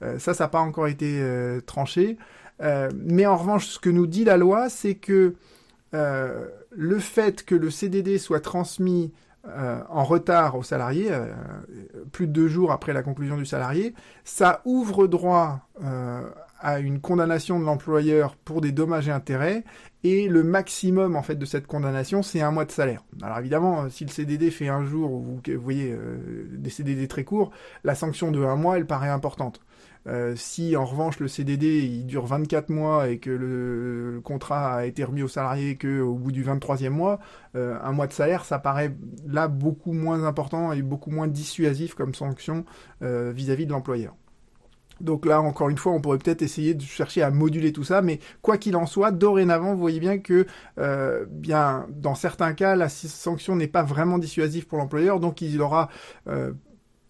Euh, 0.02 0.19
ça, 0.19 0.34
ça 0.34 0.44
n'a 0.44 0.48
pas 0.48 0.60
encore 0.60 0.88
été 0.88 1.22
tranché. 1.66 2.19
mais 2.94 3.25
en 3.25 3.36
revanche, 3.36 3.66
ce 3.66 3.78
que 3.78 3.90
nous 3.90 4.06
dit 4.06 4.25
la 4.25 4.36
loi, 4.36 4.69
c'est 4.69 4.94
que 4.94 5.34
le 5.93 6.98
fait 6.98 7.44
que 7.44 7.54
le 7.54 7.70
CDD 7.70 8.19
soit 8.19 8.40
transmis 8.40 9.12
euh, 9.48 9.81
en 9.88 10.04
retard 10.04 10.56
au 10.56 10.62
salarié, 10.62 11.08
euh, 11.10 11.32
plus 12.12 12.26
de 12.26 12.32
deux 12.32 12.48
jours 12.48 12.72
après 12.72 12.92
la 12.92 13.02
conclusion 13.02 13.38
du 13.38 13.46
salarié, 13.46 13.94
ça 14.22 14.60
ouvre 14.66 15.06
droit 15.06 15.60
euh, 15.82 16.28
à 16.58 16.78
une 16.78 17.00
condamnation 17.00 17.58
de 17.58 17.64
l'employeur 17.64 18.37
pour 18.37 18.60
des 18.60 18.70
dommages 18.70 19.08
et 19.08 19.12
intérêts, 19.12 19.64
et 20.04 20.28
le 20.28 20.42
maximum 20.42 21.16
en 21.16 21.22
fait 21.22 21.37
de 21.37 21.46
cette 21.46 21.66
condamnation, 21.66 22.22
c'est 22.22 22.42
un 22.42 22.50
mois 22.50 22.66
de 22.66 22.70
salaire. 22.70 23.02
Alors 23.22 23.38
évidemment, 23.38 23.88
si 23.88 24.04
le 24.04 24.10
CDD 24.10 24.50
fait 24.50 24.69
un 24.69 24.84
jour, 24.84 25.08
vous, 25.08 25.40
vous 25.46 25.60
voyez 25.62 25.96
des 26.52 26.70
CDD 26.70 27.08
très 27.08 27.25
courts, 27.25 27.50
la 27.82 27.94
sanction 27.94 28.31
de 28.31 28.44
un 28.44 28.56
mois, 28.56 28.76
elle 28.76 28.86
paraît 28.86 29.08
importante. 29.08 29.62
Euh, 30.06 30.35
si 30.35 30.76
en 30.76 30.87
revanche 30.87 31.20
le 31.20 31.29
CDD 31.29 31.81
il 31.81 32.06
dure 32.06 32.25
24 32.25 32.70
mois 32.70 33.08
et 33.08 33.19
que 33.19 33.31
le, 33.31 34.20
contrat 34.25 34.76
a 34.76 34.87
été 34.87 35.05
remis 35.05 35.23
au 35.23 35.29
salarié 35.29 35.76
qu'au 35.76 36.14
bout 36.14 36.32
du 36.32 36.44
23e 36.44 36.88
mois, 36.91 37.19
euh, 37.55 37.76
un 37.82 37.93
mois 37.93 38.06
de 38.06 38.12
salaire, 38.12 38.44
ça 38.44 38.58
paraît 38.58 38.94
là 39.26 39.49
beaucoup 39.49 39.93
moins 39.93 40.25
important 40.25 40.73
et 40.73 40.82
beaucoup 40.82 41.11
moins 41.11 41.29
dissuasif 41.29 41.94
comme 41.94 42.14
sanction 42.14 42.64
euh, 43.02 43.32
vis-à-vis 43.35 43.67
de 43.67 43.73
l'employeur. 43.73 44.14
Donc 45.00 45.25
là, 45.25 45.41
encore 45.41 45.70
une 45.70 45.79
fois, 45.79 45.93
on 45.93 46.00
pourrait 46.03 46.19
peut-être 46.19 46.43
essayer 46.43 46.75
de 46.75 46.82
chercher 46.82 47.23
à 47.23 47.31
moduler 47.31 47.73
tout 47.73 47.85
ça, 47.85 48.03
mais 48.03 48.20
quoi 48.43 48.58
qu'il 48.58 48.76
en 48.76 48.85
soit, 48.85 49.12
dorénavant, 49.12 49.73
vous 49.73 49.81
voyez 49.81 49.99
bien 49.99 50.19
que, 50.19 50.46
bien, 51.31 51.87
dans 51.88 52.14
certains 52.14 52.53
cas, 52.53 52.76
la 52.76 52.91
sanction 52.91 53.56
n'est 53.56 53.67
pas 53.67 53.82
vraiment 53.82 54.19
dissuasive 54.19 54.67
pour 54.67 54.76
l'employeur, 54.76 55.19
donc 55.19 55.41
il 55.41 55.62
aura 55.62 55.88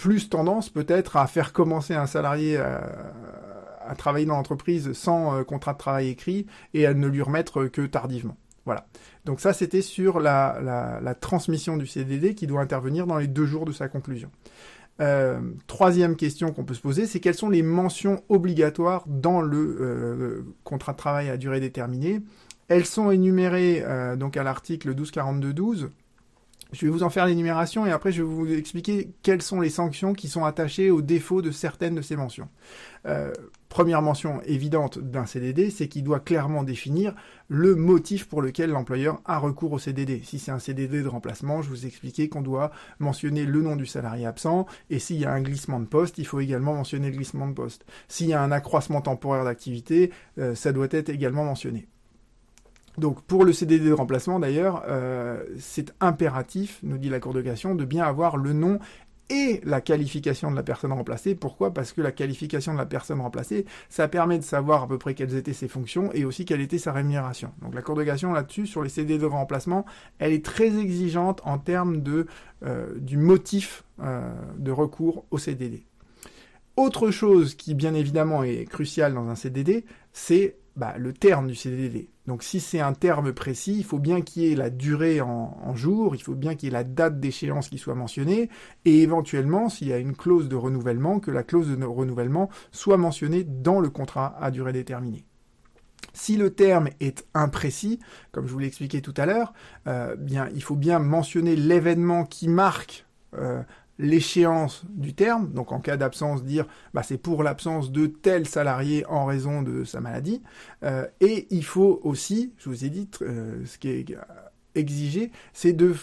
plus 0.01 0.31
tendance 0.31 0.71
peut-être 0.71 1.19
à 1.19 1.27
faire 1.27 1.53
commencer 1.53 1.93
un 1.95 2.07
salarié 2.07 2.57
à, 2.57 3.95
travailler 3.99 4.25
dans 4.25 4.37
l'entreprise 4.37 4.95
sans 4.95 5.37
euh, 5.37 5.45
contrat 5.45 5.75
de 5.75 5.79
travail 5.79 6.09
écrit 6.09 6.47
et 6.73 6.87
à 6.87 6.95
ne 6.95 7.07
lui 7.07 7.21
remettre 7.21 7.67
que 7.67 7.83
tardivement. 7.83 8.37
Voilà. 8.65 8.87
Donc 9.27 9.41
ça, 9.41 9.53
c'était 9.53 9.83
sur 9.83 10.19
la, 10.19 11.15
transmission 11.21 11.77
du 11.77 11.87
CDD 11.87 12.35
qui 12.35 12.47
doit 12.47 12.63
intervenir 12.63 13.07
dans 13.07 13.19
les 13.19 13.27
deux 13.27 13.45
jours 13.45 13.67
de 13.67 13.73
sa 13.73 13.89
conclusion. 13.89 14.31
Euh, 15.03 15.39
troisième 15.67 16.17
question 16.17 16.53
qu'on 16.53 16.65
peut 16.65 16.75
se 16.75 16.81
poser, 16.81 17.07
c'est 17.07 17.21
quelles 17.21 17.35
sont 17.35 17.51
les 17.51 17.63
mentions 17.63 18.23
obligatoires 18.31 19.05
dans 19.07 19.43
le 19.43 19.77
euh, 19.81 20.45
contrat 20.65 20.93
de 20.93 20.99
travail 20.99 21.29
à 21.29 21.37
durée 21.37 21.61
déterminée? 21.61 22.21
Elles 22.69 22.87
sont 22.87 23.11
énumérées 23.11 23.85
donc 24.17 24.37
à 24.37 24.45
l'article 24.45 24.95
1242.12 24.95 25.89
je 26.73 26.87
vais 26.87 26.93
vous 26.93 27.03
en 27.03 27.11
faire 27.11 27.27
l'énumération 27.27 27.87
et 27.87 27.93
après 27.93 28.13
je 28.13 28.23
vais 28.23 28.29
vous 28.29 28.53
expliquer 28.53 29.11
quelles 29.23 29.43
sont 29.43 29.61
les 29.61 29.71
sanctions 29.71 30.13
qui 30.13 30.29
sont 30.29 30.45
attachées 30.45 30.91
au 30.91 31.03
défaut 31.03 31.43
de 31.43 31.51
certaines 31.51 31.95
de 31.95 32.03
ces 32.03 32.17
mentions. 32.17 32.49
Euh, 33.07 33.33
première 33.69 34.03
mention 34.03 34.43
évidente 34.43 34.99
d'un 34.99 35.27
CDD, 35.27 35.71
c'est 35.71 35.89
qu'il 35.89 36.05
doit 36.05 36.21
clairement 36.21 36.65
définir 36.65 37.15
le 37.49 37.75
motif 37.75 38.29
pour 38.29 38.43
lequel 38.43 38.71
l'employeur 38.71 39.21
a 39.25 39.39
recours 39.39 39.73
au 39.73 39.79
CDD. 39.79 40.21
Si 40.25 40.39
c'est 40.39 40.51
un 40.51 40.59
CDD 40.59 41.03
de 41.03 41.09
remplacement, 41.09 41.63
je 41.63 41.69
vous 41.69 41.87
expliquais 41.87 42.29
qu'on 42.29 42.43
doit 42.43 42.71
mentionner 42.99 43.47
le 43.47 43.63
nom 43.63 43.77
du 43.77 43.87
salarié 43.87 44.27
absent, 44.27 44.67
et 44.91 44.99
s'il 44.99 45.19
y 45.19 45.25
a 45.25 45.33
un 45.33 45.41
glissement 45.41 45.81
de 45.81 45.87
poste, 45.87 46.19
il 46.19 46.27
faut 46.27 46.41
également 46.41 46.75
mentionner 46.75 47.11
le 47.11 47.17
glissement 47.17 47.49
de 47.49 47.55
poste. 47.55 47.87
S'il 48.09 48.29
y 48.29 48.35
a 48.35 48.43
un 48.43 48.53
accroissement 48.53 49.01
temporaire 49.01 49.45
d'activité, 49.45 50.11
euh, 50.39 50.55
ça 50.55 50.73
doit 50.73 50.89
être 50.91 51.09
également 51.09 51.45
mentionné. 51.45 51.89
Donc 52.99 53.23
pour 53.23 53.45
le 53.45 53.53
CDD 53.53 53.87
de 53.87 53.93
remplacement 53.93 54.39
d'ailleurs, 54.39 54.85
euh, 54.89 55.43
c'est 55.59 55.95
impératif, 56.01 56.81
nous 56.83 56.99
dit 56.99 57.09
la 57.09 57.21
Cour 57.21 57.33
de 57.33 57.41
cassation, 57.41 57.75
de 57.75 57.85
bien 57.85 58.05
avoir 58.05 58.37
le 58.37 58.53
nom 58.53 58.79
et 59.31 59.61
la 59.65 59.81
qualification 59.81 60.51
de 60.51 60.57
la 60.57 60.63
personne 60.63 60.93
remplacée. 60.93 61.37
Pourquoi? 61.37 61.73
Parce 61.73 61.93
que 61.93 62.01
la 62.01 62.11
qualification 62.11 62.73
de 62.73 62.79
la 62.79 62.87
personne 62.87 63.21
remplacée, 63.21 63.65
ça 63.89 64.09
permet 64.09 64.39
de 64.39 64.43
savoir 64.43 64.83
à 64.83 64.89
peu 64.89 64.99
près 64.99 65.15
quelles 65.15 65.37
étaient 65.37 65.53
ses 65.53 65.69
fonctions 65.69 66.13
et 66.13 66.25
aussi 66.25 66.45
quelle 66.45 66.61
était 66.61 66.79
sa 66.79 66.93
rémunération. 66.93 67.53
Donc 67.63 67.75
la 67.75 67.83
Cour 67.83 67.95
de 67.95 68.03
cassation 68.03 68.33
là-dessus, 68.33 68.67
sur 68.67 68.83
les 68.83 68.89
CDD 68.89 69.19
de 69.19 69.27
remplacement, 69.27 69.87
elle 70.19 70.33
est 70.33 70.45
très 70.45 70.77
exigeante 70.79 71.41
en 71.45 71.59
termes 71.59 72.03
de, 72.03 72.27
euh, 72.65 72.93
du 72.99 73.17
motif 73.17 73.85
euh, 74.03 74.33
de 74.59 74.73
recours 74.73 75.25
au 75.31 75.39
CDD. 75.39 75.85
Autre 76.77 77.11
chose 77.11 77.55
qui 77.55 77.75
bien 77.75 77.95
évidemment 77.95 78.43
est 78.43 78.65
cruciale 78.65 79.15
dans 79.15 79.29
un 79.29 79.35
CDD, 79.35 79.85
c'est 80.13 80.57
bah, 80.77 80.95
le 80.99 81.13
terme 81.13 81.49
du 81.49 81.55
CDD. 81.55 82.11
Donc 82.27 82.43
si 82.43 82.61
c'est 82.61 82.81
un 82.81 82.93
terme 82.93 83.33
précis, 83.33 83.77
il 83.77 83.85
faut 83.85 83.99
bien 83.99 84.21
qu'il 84.21 84.43
y 84.43 84.53
ait 84.53 84.57
la 84.57 84.71
durée 84.71 85.21
en, 85.21 85.75
jours, 85.75 86.15
il 86.15 86.23
faut 86.23 86.35
bien 86.35 86.55
qu'il 86.55 86.69
y 86.69 86.71
ait 86.71 86.73
la 86.73 86.85
date 86.85 87.19
d'échéance 87.21 87.69
qui 87.69 87.79
soit 87.79 87.95
mentionnée, 87.95 88.51
et 88.85 89.03
éventuellement, 89.03 89.69
s'il 89.69 89.89
y 89.89 89.93
a 89.93 89.99
une 89.99 90.15
clause 90.15 90.49
de 90.49 90.57
renouvellement, 90.57 91.21
que 91.21 91.31
la 91.31 91.43
clause 91.43 91.77
de 91.77 91.85
renouvellement 91.85 92.49
soit 92.71 92.97
mentionnée 92.97 93.45
dans 93.45 93.81
le 93.81 93.91
contrat 93.91 94.37
à 94.41 94.51
durée 94.51 94.73
déterminée. 94.73 95.25
Si 96.13 96.37
le 96.37 96.51
terme 96.51 96.89
est 97.01 97.27
imprécis, 97.35 98.01
comme 98.33 98.47
je 98.47 98.53
vous 98.53 98.59
l'ai 98.59 98.67
expliqué 98.67 99.01
tout 99.01 99.15
à 99.17 99.27
l'heure, 99.27 99.53
euh, 99.87 100.17
bien, 100.17 100.49
il 100.55 100.63
faut 100.63 100.77
bien 100.77 100.99
mentionner 100.99 101.57
l'événement 101.57 102.25
qui 102.25 102.49
marque 102.49 103.07
euh, 103.37 103.63
l'échéance 104.01 104.83
du 104.89 105.15
terme. 105.15 105.53
Donc 105.53 105.73
en 105.73 105.81
cas 105.81 105.97
d'absence, 105.97 106.43
dire 106.43 106.67
bah, 106.95 107.03
c'est 107.03 107.19
pour 107.19 107.43
l'absence 107.43 107.93
de 107.93 108.07
tel 108.07 108.47
salarié 108.47 109.05
en 109.07 109.27
raison 109.27 109.63
de 109.63 109.85
sa 109.85 110.01
maladie. 110.01 110.43
Euh, 110.83 111.07
et 111.21 111.47
il 111.51 111.65
faut 111.65 112.01
aussi, 112.03 112.53
je 112.59 112.69
vous 112.69 112.85
ai 112.85 112.89
dit, 112.89 113.09
ce 113.21 113.79
qui 113.79 113.89
est 113.89 114.17
exigé, 114.75 115.31
c'est 115.53 115.73
de 115.73 115.95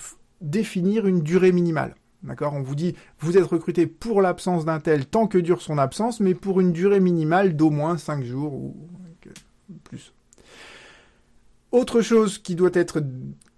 définir 0.41 1.07
une 1.07 1.21
durée 1.21 1.51
minimale. 1.51 1.95
On 2.41 2.61
vous 2.61 2.75
dit, 2.75 2.95
vous 3.19 3.37
êtes 3.37 3.45
recruté 3.45 3.87
pour 3.87 4.21
l'absence 4.21 4.65
d'un 4.65 4.79
tel 4.79 5.05
tant 5.05 5.27
que 5.27 5.37
dure 5.37 5.61
son 5.61 5.77
absence, 5.77 6.19
mais 6.19 6.33
pour 6.33 6.59
une 6.59 6.73
durée 6.73 6.99
minimale 6.99 7.55
d'au 7.55 7.69
moins 7.69 7.97
5 7.97 8.23
jours 8.23 8.53
ou 8.53 8.75
plus. 9.83 10.13
Autre 11.71 12.01
chose 12.01 12.37
qui 12.37 12.55
doit 12.55 12.71
être 12.73 13.01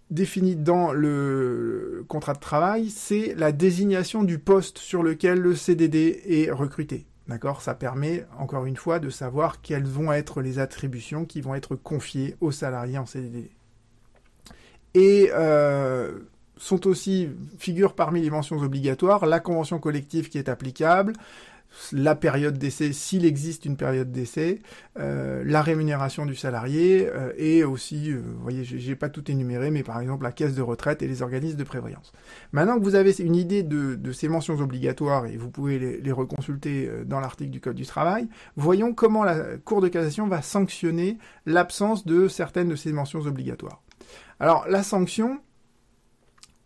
définie 0.10 0.56
dans 0.56 0.92
le 0.92 2.04
contrat 2.08 2.34
de 2.34 2.40
travail, 2.40 2.90
c'est 2.90 3.36
la 3.36 3.52
désignation 3.52 4.24
du 4.24 4.40
poste 4.40 4.78
sur 4.78 5.04
lequel 5.04 5.40
le 5.40 5.56
CDD 5.56 6.22
est 6.26 6.52
recruté. 6.52 7.06
D'accord? 7.28 7.62
Ça 7.62 7.76
permet, 7.76 8.26
encore 8.40 8.66
une 8.66 8.76
fois, 8.76 9.00
de 9.00 9.12
savoir 9.12 9.62
quelles 9.62 9.86
vont 9.86 10.12
être 10.12 10.42
les 10.42 10.58
attributions 10.58 11.26
qui 11.26 11.42
vont 11.42 11.54
être 11.54 11.76
confiées 11.76 12.36
aux 12.42 12.52
salariés 12.52 12.98
en 12.98 13.06
CDD. 13.06 13.52
Et 14.96 15.30
euh, 15.34 16.20
sont 16.58 16.88
aussi, 16.88 17.30
figurent 17.60 17.94
parmi 17.94 18.22
les 18.22 18.32
mentions 18.32 18.58
obligatoires, 18.58 19.28
la 19.28 19.40
convention 19.40 19.78
collective 19.78 20.30
qui 20.30 20.40
est 20.40 20.50
applicable, 20.50 21.14
la 21.92 22.16
période 22.16 22.58
d'essai 22.58 22.94
s'il 22.94 23.26
existe 23.26 23.66
une 23.66 23.78
période 23.78 24.12
d'essai, 24.12 24.62
euh, 24.98 25.44
la 25.46 25.62
rémunération 25.62 26.26
du 26.26 26.36
salarié 26.36 27.08
euh, 27.08 27.32
et 27.38 27.64
aussi, 27.64 28.12
euh, 28.12 28.22
vous 28.26 28.42
voyez, 28.42 28.64
j'ai 28.64 28.96
pas 28.96 29.10
tout 29.10 29.30
énuméré, 29.30 29.72
mais 29.72 29.84
par 29.84 30.00
exemple 30.00 30.24
la 30.24 30.32
caisse 30.32 30.56
de 30.56 30.62
retraite 30.62 31.02
et 31.02 31.08
les 31.08 31.22
organismes 31.22 31.58
de 31.58 31.64
prévoyance. 31.64 32.12
Maintenant 32.52 32.78
que 32.78 32.84
vous 32.84 32.96
avez 32.96 33.12
une 33.20 33.36
idée 33.36 33.64
de, 33.64 34.12
ces 34.12 34.28
mentions 34.28 34.60
obligatoires 34.60 35.26
et 35.26 35.38
vous 35.38 35.50
pouvez 35.50 36.00
les, 36.02 36.12
reconsulter 36.12 36.90
dans 37.06 37.20
l'article 37.20 37.52
du 37.52 37.62
Code 37.62 37.76
du 37.76 37.86
travail, 37.86 38.28
voyons 38.56 38.94
comment 38.94 39.24
la 39.24 39.58
Cour 39.58 39.82
de 39.82 39.88
cassation 39.88 40.28
va 40.28 40.42
sanctionner 40.42 41.18
l'absence 41.46 42.06
de 42.06 42.28
certaines 42.28 42.70
de 42.70 42.76
ces 42.76 42.92
mentions 42.92 43.22
obligatoires. 43.22 43.82
Alors 44.40 44.68
la 44.68 44.82
sanction, 44.84 45.40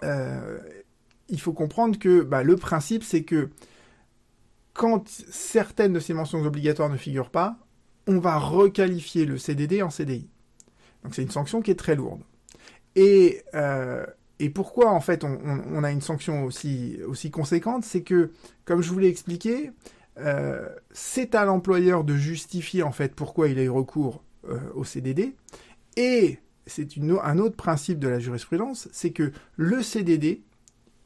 il 0.01 1.39
faut 1.39 1.53
comprendre 1.53 1.99
que 1.99 2.21
bah, 2.21 2.43
le 2.43 2.55
principe 2.55 3.03
c'est 3.03 3.23
que 3.23 3.49
quand 4.73 5.07
certaines 5.07 5.93
de 5.93 5.99
ces 5.99 6.13
mentions 6.13 6.41
obligatoires 6.41 6.89
ne 6.89 6.97
figurent 6.97 7.29
pas, 7.29 7.57
on 8.07 8.19
va 8.19 8.37
requalifier 8.37 9.25
le 9.25 9.37
CDD 9.37 9.81
en 9.81 9.89
CDI. 9.89 10.27
Donc 11.03 11.15
c'est 11.15 11.21
une 11.21 11.31
sanction 11.31 11.61
qui 11.61 11.71
est 11.71 11.79
très 11.79 11.95
lourde. 11.95 12.21
Et, 12.95 13.43
euh, 13.53 14.05
pourquoi 14.53 14.91
en 14.91 14.99
fait 14.99 15.23
on, 15.23 15.83
a 15.85 15.91
une 15.91 16.01
sanction 16.01 16.43
aussi, 16.43 16.99
aussi 17.07 17.31
conséquente? 17.31 17.85
C'est 17.85 18.01
que, 18.01 18.31
comme 18.65 18.81
je 18.81 18.89
vous 18.89 18.99
l'ai 18.99 19.07
expliqué, 19.07 19.71
euh, 20.17 20.67
c'est 20.91 21.33
à 21.33 21.45
l'employeur 21.45 22.03
de 22.03 22.15
justifier 22.17 22.83
en 22.83 22.91
fait 22.91 23.15
pourquoi 23.15 23.47
il 23.47 23.57
a 23.57 23.63
eu 23.63 23.69
recours 23.69 24.21
euh, 24.49 24.59
au 24.75 24.83
CDD. 24.83 25.33
Et 25.95 26.39
c'est 26.65 26.89
un 26.97 27.37
autre 27.37 27.55
principe 27.55 27.99
de 27.99 28.09
la 28.09 28.19
jurisprudence, 28.19 28.89
c'est 28.91 29.11
que 29.11 29.31
le 29.55 29.81
CDD, 29.81 30.41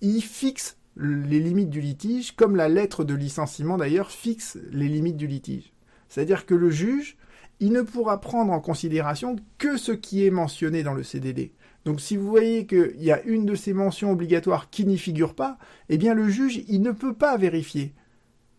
il 0.01 0.21
fixe 0.21 0.76
les 0.99 1.39
limites 1.39 1.69
du 1.69 1.81
litige, 1.81 2.35
comme 2.35 2.55
la 2.55 2.69
lettre 2.69 3.03
de 3.03 3.13
licenciement 3.13 3.77
d'ailleurs 3.77 4.11
fixe 4.11 4.57
les 4.71 4.87
limites 4.87 5.17
du 5.17 5.27
litige. 5.27 5.73
C'est-à-dire 6.09 6.45
que 6.45 6.55
le 6.55 6.69
juge, 6.69 7.17
il 7.59 7.71
ne 7.71 7.81
pourra 7.81 8.21
prendre 8.21 8.51
en 8.51 8.59
considération 8.59 9.35
que 9.57 9.77
ce 9.77 9.91
qui 9.91 10.25
est 10.25 10.31
mentionné 10.31 10.83
dans 10.83 10.93
le 10.93 11.03
CDD. 11.03 11.51
Donc 11.85 12.01
si 12.01 12.17
vous 12.17 12.27
voyez 12.27 12.65
qu'il 12.65 13.01
y 13.01 13.11
a 13.11 13.21
une 13.23 13.45
de 13.45 13.55
ces 13.55 13.73
mentions 13.73 14.11
obligatoires 14.11 14.69
qui 14.69 14.85
n'y 14.85 14.97
figure 14.97 15.35
pas, 15.35 15.57
eh 15.89 15.97
bien 15.97 16.13
le 16.13 16.27
juge, 16.27 16.63
il 16.67 16.81
ne 16.81 16.91
peut 16.91 17.13
pas 17.13 17.37
vérifier 17.37 17.93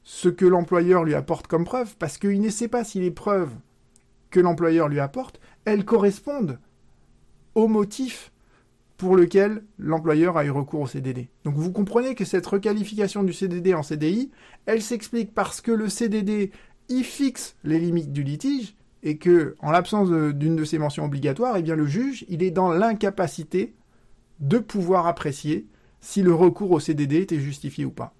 ce 0.02 0.28
que 0.28 0.46
l'employeur 0.46 1.04
lui 1.04 1.14
apporte 1.14 1.46
comme 1.46 1.64
preuve, 1.64 1.96
parce 1.98 2.16
qu'il 2.16 2.40
ne 2.40 2.48
sait 2.48 2.68
pas 2.68 2.84
si 2.84 3.00
les 3.00 3.10
preuves 3.10 3.54
que 4.30 4.40
l'employeur 4.40 4.88
lui 4.88 5.00
apporte, 5.00 5.40
elles 5.64 5.84
correspondent 5.84 6.58
au 7.54 7.68
motif 7.68 8.32
pour 8.98 9.16
lequel 9.16 9.62
l'employeur 9.78 10.36
a 10.36 10.44
eu 10.44 10.50
recours 10.50 10.80
au 10.80 10.86
CDD. 10.86 11.28
Donc 11.44 11.54
vous 11.54 11.72
comprenez 11.72 12.16
que 12.16 12.24
cette 12.24 12.46
requalification 12.46 13.22
du 13.22 13.32
CDD 13.32 13.72
en 13.72 13.84
CDI, 13.84 14.30
elle 14.66 14.82
s'explique 14.82 15.32
parce 15.32 15.60
que 15.60 15.70
le 15.70 15.88
CDD 15.88 16.50
y 16.88 17.04
fixe 17.04 17.56
les 17.62 17.78
limites 17.78 18.12
du 18.12 18.24
litige 18.24 18.74
et 19.04 19.16
que, 19.16 19.54
en 19.60 19.70
l'absence 19.70 20.10
d'une 20.10 20.56
de, 20.56 20.64
ces 20.64 20.78
mentions 20.78 21.04
obligatoires, 21.04 21.56
eh 21.56 21.62
bien 21.62 21.76
le 21.76 21.86
juge, 21.86 22.24
il 22.28 22.42
est 22.42 22.50
dans 22.50 22.72
l'incapacité 22.72 23.74
de 24.40 24.58
pouvoir 24.58 25.06
apprécier 25.06 25.68
si 26.00 26.22
le 26.22 26.34
recours 26.34 26.72
au 26.72 26.80
CDD 26.80 27.18
était 27.18 27.38
justifié 27.38 27.84
ou 27.84 27.90
pas. 27.92 28.14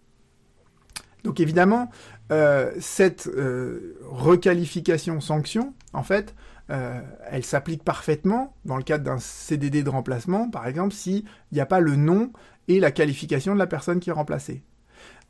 Donc 1.24 1.40
évidemment, 1.40 1.90
euh, 2.30 2.70
cette 2.78 3.26
euh, 3.26 3.98
requalification 4.04 5.20
sanction, 5.20 5.74
en 5.92 6.04
fait, 6.04 6.36
euh, 6.70 7.00
elle 7.30 7.44
s'applique 7.44 7.82
parfaitement 7.82 8.54
dans 8.64 8.76
le 8.76 8.82
cadre 8.82 9.04
d'un 9.04 9.18
CDD 9.18 9.82
de 9.82 9.88
remplacement, 9.88 10.50
par 10.50 10.66
exemple, 10.66 10.94
s'il 10.94 11.24
n'y 11.52 11.60
a 11.60 11.66
pas 11.66 11.80
le 11.80 11.96
nom 11.96 12.30
et 12.68 12.78
la 12.78 12.90
qualification 12.90 13.54
de 13.54 13.58
la 13.58 13.66
personne 13.66 14.00
qui 14.00 14.10
est 14.10 14.12
remplacée. 14.12 14.62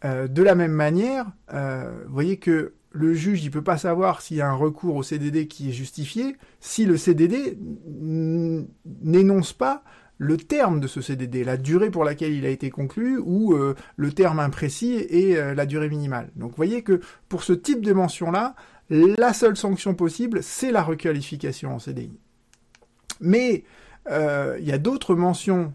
Euh, 0.05 0.27
de 0.27 0.43
la 0.43 0.55
même 0.55 0.73
manière, 0.73 1.27
euh, 1.53 2.03
vous 2.07 2.13
voyez 2.13 2.39
que 2.39 2.75
le 2.91 3.15
juge 3.15 3.45
ne 3.45 3.51
peut 3.51 3.63
pas 3.63 3.79
savoir 3.79 4.21
s'il 4.21 4.39
y 4.39 4.41
a 4.41 4.49
un 4.49 4.55
recours 4.55 4.97
au 4.97 5.03
CDD 5.03 5.47
qui 5.47 5.69
est 5.69 5.73
justifié 5.73 6.37
si 6.59 6.87
le 6.87 6.97
CDD 6.97 7.57
n'énonce 7.87 9.53
pas 9.53 9.85
le 10.21 10.37
terme 10.37 10.81
de 10.81 10.89
ce 10.89 11.01
CDD, 11.01 11.45
la 11.45 11.57
durée 11.57 11.91
pour 11.91 12.03
laquelle 12.03 12.33
il 12.33 12.45
a 12.45 12.49
été 12.49 12.71
conclu, 12.71 13.19
ou 13.19 13.57
le 13.97 14.13
terme 14.13 14.41
imprécis 14.41 14.95
et 14.95 15.37
la 15.55 15.65
durée 15.65 15.89
minimale. 15.89 16.33
Donc 16.35 16.51
vous 16.51 16.57
voyez 16.57 16.83
que 16.83 17.01
pour 17.29 17.45
ce 17.45 17.53
type 17.53 17.83
de 17.83 17.93
mention-là, 17.93 18.57
la 18.91 19.33
seule 19.33 19.57
sanction 19.57 19.95
possible, 19.95 20.43
c'est 20.43 20.73
la 20.73 20.83
requalification 20.83 21.75
en 21.75 21.79
CDI. 21.79 22.19
Mais 23.21 23.65
euh, 24.11 24.57
il 24.61 24.67
y 24.67 24.73
a 24.73 24.79
d'autres 24.79 25.15
mentions 25.15 25.73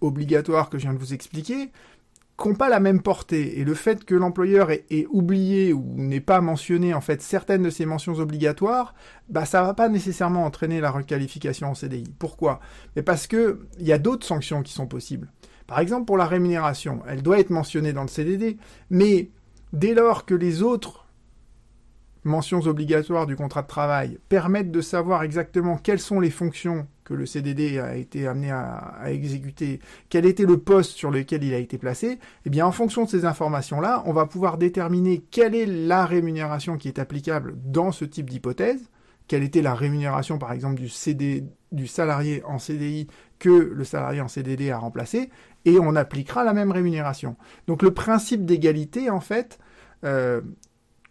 obligatoires 0.00 0.70
que 0.70 0.78
je 0.78 0.82
viens 0.84 0.94
de 0.94 0.98
vous 0.98 1.14
expliquer 1.14 1.70
qui 2.40 2.48
n'ont 2.48 2.54
pas 2.54 2.68
la 2.68 2.80
même 2.80 3.00
portée. 3.00 3.58
Et 3.58 3.64
le 3.64 3.74
fait 3.74 4.04
que 4.04 4.14
l'employeur 4.14 4.70
ait, 4.70 5.06
oublié 5.08 5.72
ou 5.72 5.94
n'ait 5.96 6.20
pas 6.20 6.40
mentionné 6.40 6.92
en 6.92 7.00
fait 7.00 7.22
certaines 7.22 7.62
de 7.62 7.70
ces 7.70 7.86
mentions 7.86 8.14
obligatoires, 8.14 8.94
bah 9.28 9.46
ça 9.46 9.62
va 9.62 9.74
pas 9.74 9.88
nécessairement 9.88 10.44
entraîner 10.44 10.80
la 10.80 10.90
requalification 10.90 11.68
en 11.68 11.74
CDI. 11.74 12.14
Pourquoi? 12.18 12.60
Mais 12.94 13.02
parce 13.02 13.26
que 13.26 13.66
il 13.78 13.86
y 13.86 13.92
a 13.92 13.98
d'autres 13.98 14.26
sanctions 14.26 14.62
qui 14.62 14.72
sont 14.72 14.86
possibles. 14.86 15.32
Par 15.66 15.80
exemple 15.80 16.04
pour 16.04 16.18
la 16.18 16.26
rémunération, 16.26 17.02
elle 17.08 17.22
doit 17.22 17.40
être 17.40 17.50
mentionnée 17.50 17.92
dans 17.92 18.02
le 18.02 18.08
CDD, 18.08 18.58
mais 18.90 19.30
dès 19.72 19.94
lors 19.94 20.26
que 20.26 20.34
les 20.34 20.62
autres 20.62 21.05
mentions 22.26 22.60
obligatoires 22.60 23.26
du 23.26 23.36
contrat 23.36 23.62
de 23.62 23.66
travail 23.66 24.18
permettent 24.28 24.70
de 24.70 24.80
savoir 24.80 25.22
exactement 25.22 25.78
quelles 25.78 26.00
sont 26.00 26.20
les 26.20 26.30
fonctions 26.30 26.86
que 27.04 27.14
le 27.14 27.24
CDD 27.24 27.78
a 27.78 27.96
été 27.96 28.26
amené 28.26 28.50
à, 28.50 29.04
exécuter, 29.06 29.80
quel 30.08 30.26
était 30.26 30.44
le 30.44 30.58
poste 30.58 30.96
sur 30.96 31.10
lequel 31.10 31.44
il 31.44 31.54
a 31.54 31.58
été 31.58 31.78
placé, 31.78 32.18
eh 32.44 32.50
bien 32.50 32.66
en 32.66 32.72
fonction 32.72 33.04
de 33.04 33.08
ces 33.08 33.24
informations-là, 33.24 34.02
on 34.06 34.12
va 34.12 34.26
pouvoir 34.26 34.58
déterminer 34.58 35.24
quelle 35.30 35.54
est 35.54 35.66
la 35.66 36.04
rémunération 36.04 36.76
qui 36.76 36.88
est 36.88 36.98
applicable 36.98 37.54
dans 37.64 37.92
ce 37.92 38.04
type 38.04 38.28
d'hypothèse, 38.28 38.90
quelle 39.28 39.44
était 39.44 39.62
la 39.62 39.74
rémunération 39.74 40.38
par 40.38 40.52
exemple 40.52 40.80
du, 40.80 41.86
salarié 41.86 42.42
en 42.44 42.58
CDI 42.58 43.06
que 43.38 43.50
le 43.50 43.84
salarié 43.84 44.20
en 44.20 44.28
CDD 44.28 44.70
a 44.70 44.78
remplacé, 44.78 45.30
et 45.64 45.78
on 45.78 45.94
appliquera 45.94 46.42
la 46.42 46.54
même 46.54 46.72
rémunération. 46.72 47.36
Donc 47.68 47.82
le 47.82 47.94
principe 47.94 48.44
d'égalité, 48.44 49.10
en 49.10 49.20
fait, 49.20 49.58
euh, 50.04 50.40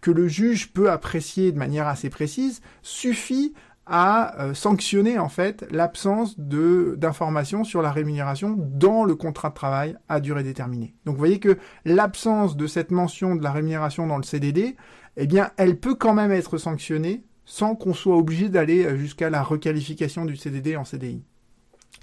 que 0.05 0.11
le 0.11 0.27
juge 0.27 0.71
peut 0.71 0.91
apprécier 0.91 1.51
de 1.51 1.57
manière 1.57 1.87
assez 1.87 2.11
précise 2.11 2.61
suffit 2.83 3.55
à 3.87 4.39
euh, 4.39 4.53
sanctionner 4.53 5.17
en 5.17 5.29
fait 5.29 5.65
l'absence 5.71 6.39
de 6.39 6.93
d'informations 6.95 7.63
sur 7.63 7.81
la 7.81 7.91
rémunération 7.91 8.55
dans 8.55 9.03
le 9.03 9.15
contrat 9.15 9.49
de 9.49 9.55
travail 9.55 9.97
à 10.07 10.19
durée 10.19 10.43
déterminée. 10.43 10.93
Donc 11.05 11.15
vous 11.15 11.19
voyez 11.19 11.39
que 11.39 11.57
l'absence 11.85 12.55
de 12.55 12.67
cette 12.67 12.91
mention 12.91 13.35
de 13.35 13.41
la 13.41 13.51
rémunération 13.51 14.05
dans 14.05 14.17
le 14.17 14.23
CDD, 14.23 14.75
eh 15.17 15.25
bien, 15.25 15.49
elle 15.57 15.79
peut 15.79 15.95
quand 15.95 16.13
même 16.13 16.31
être 16.31 16.59
sanctionnée 16.59 17.25
sans 17.43 17.75
qu'on 17.75 17.95
soit 17.95 18.15
obligé 18.15 18.47
d'aller 18.47 18.85
euh, 18.85 18.97
jusqu'à 18.97 19.31
la 19.31 19.41
requalification 19.41 20.25
du 20.25 20.37
CDD 20.37 20.75
en 20.75 20.85
CDI. 20.85 21.23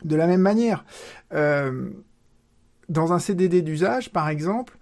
De 0.05 0.17
la 0.17 0.27
même 0.27 0.41
manière, 0.41 0.85
euh, 1.35 1.91
dans 2.89 3.13
un 3.13 3.21
CDD 3.21 3.63
d'usage, 3.63 4.11
par 4.11 4.29
exemple, 4.29 4.77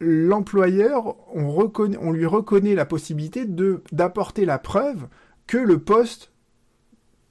l'employeur, 0.00 1.16
on, 1.34 2.12
lui 2.12 2.26
reconnaît 2.26 2.74
la 2.74 2.86
possibilité 2.86 3.44
d'apporter 3.92 4.44
la 4.44 4.58
preuve 4.58 5.08
que 5.46 5.58
le 5.58 5.78
poste 5.78 6.32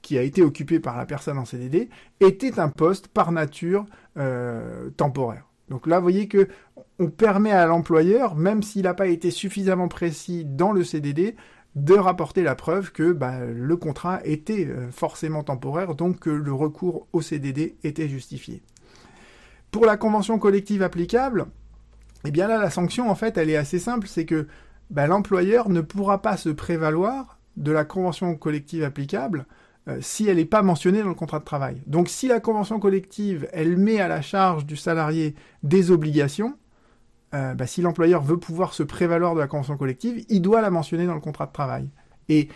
qui 0.02 0.18
a 0.18 0.22
été 0.22 0.42
occupé 0.42 0.80
par 0.80 0.96
la 0.96 1.06
personne 1.06 1.38
en 1.38 1.44
CDD 1.44 1.88
était 2.20 2.58
un 2.58 2.68
poste 2.68 3.08
par 3.08 3.32
nature 3.32 3.86
euh, 4.16 4.90
temporaire. 4.96 5.46
Donc 5.68 5.86
là, 5.86 5.98
vous 5.98 6.04
voyez 6.04 6.28
que 6.28 6.48
on 6.98 7.08
permet 7.08 7.52
à 7.52 7.66
l'employeur, 7.66 8.34
même 8.34 8.62
s'il 8.62 8.82
n'a 8.82 8.94
pas 8.94 9.06
été 9.06 9.30
suffisamment 9.30 9.88
précis 9.88 10.44
dans 10.44 10.72
le 10.72 10.82
CDD, 10.82 11.36
de 11.76 11.94
rapporter 11.94 12.42
la 12.42 12.54
preuve 12.54 12.92
que 12.92 13.12
bah, 13.12 13.40
le 13.44 13.76
contrat 13.76 14.20
était 14.24 14.66
euh, 14.66 14.90
forcément 14.90 15.44
temporaire, 15.44 15.94
donc 15.94 16.20
que 16.20 16.30
le 16.30 16.52
recours 16.52 17.06
au 17.12 17.20
CDD 17.22 17.76
était 17.84 18.08
justifié. 18.08 18.62
Pour 19.70 19.84
la 19.84 19.96
convention 19.96 20.38
collective 20.38 20.82
applicable, 20.82 21.46
eh 22.24 22.30
bien 22.30 22.48
là, 22.48 22.58
la 22.58 22.70
sanction, 22.70 23.10
en 23.10 23.14
fait, 23.14 23.36
elle 23.38 23.50
est 23.50 23.56
assez 23.56 23.78
simple, 23.78 24.08
c'est 24.08 24.24
que 24.24 24.46
bah, 24.90 25.06
l'employeur 25.06 25.68
ne 25.68 25.80
pourra 25.80 26.22
pas 26.22 26.36
se 26.36 26.48
prévaloir 26.48 27.38
de 27.56 27.72
la 27.72 27.84
convention 27.84 28.34
collective 28.36 28.84
applicable 28.84 29.46
euh, 29.88 29.98
si 30.00 30.28
elle 30.28 30.36
n'est 30.36 30.44
pas 30.44 30.62
mentionnée 30.62 31.02
dans 31.02 31.08
le 31.08 31.14
contrat 31.14 31.38
de 31.38 31.44
travail. 31.44 31.82
Donc 31.86 32.08
si 32.08 32.28
la 32.28 32.40
convention 32.40 32.78
collective, 32.78 33.48
elle 33.52 33.76
met 33.76 34.00
à 34.00 34.08
la 34.08 34.22
charge 34.22 34.66
du 34.66 34.76
salarié 34.76 35.34
des 35.62 35.90
obligations, 35.90 36.54
euh, 37.34 37.54
bah, 37.54 37.66
si 37.66 37.82
l'employeur 37.82 38.22
veut 38.22 38.38
pouvoir 38.38 38.74
se 38.74 38.82
prévaloir 38.82 39.34
de 39.34 39.40
la 39.40 39.46
convention 39.46 39.76
collective, 39.76 40.24
il 40.28 40.42
doit 40.42 40.60
la 40.60 40.70
mentionner 40.70 41.06
dans 41.06 41.14
le 41.14 41.20
contrat 41.20 41.46
de 41.46 41.52
travail. 41.52 41.90
Et 42.28 42.48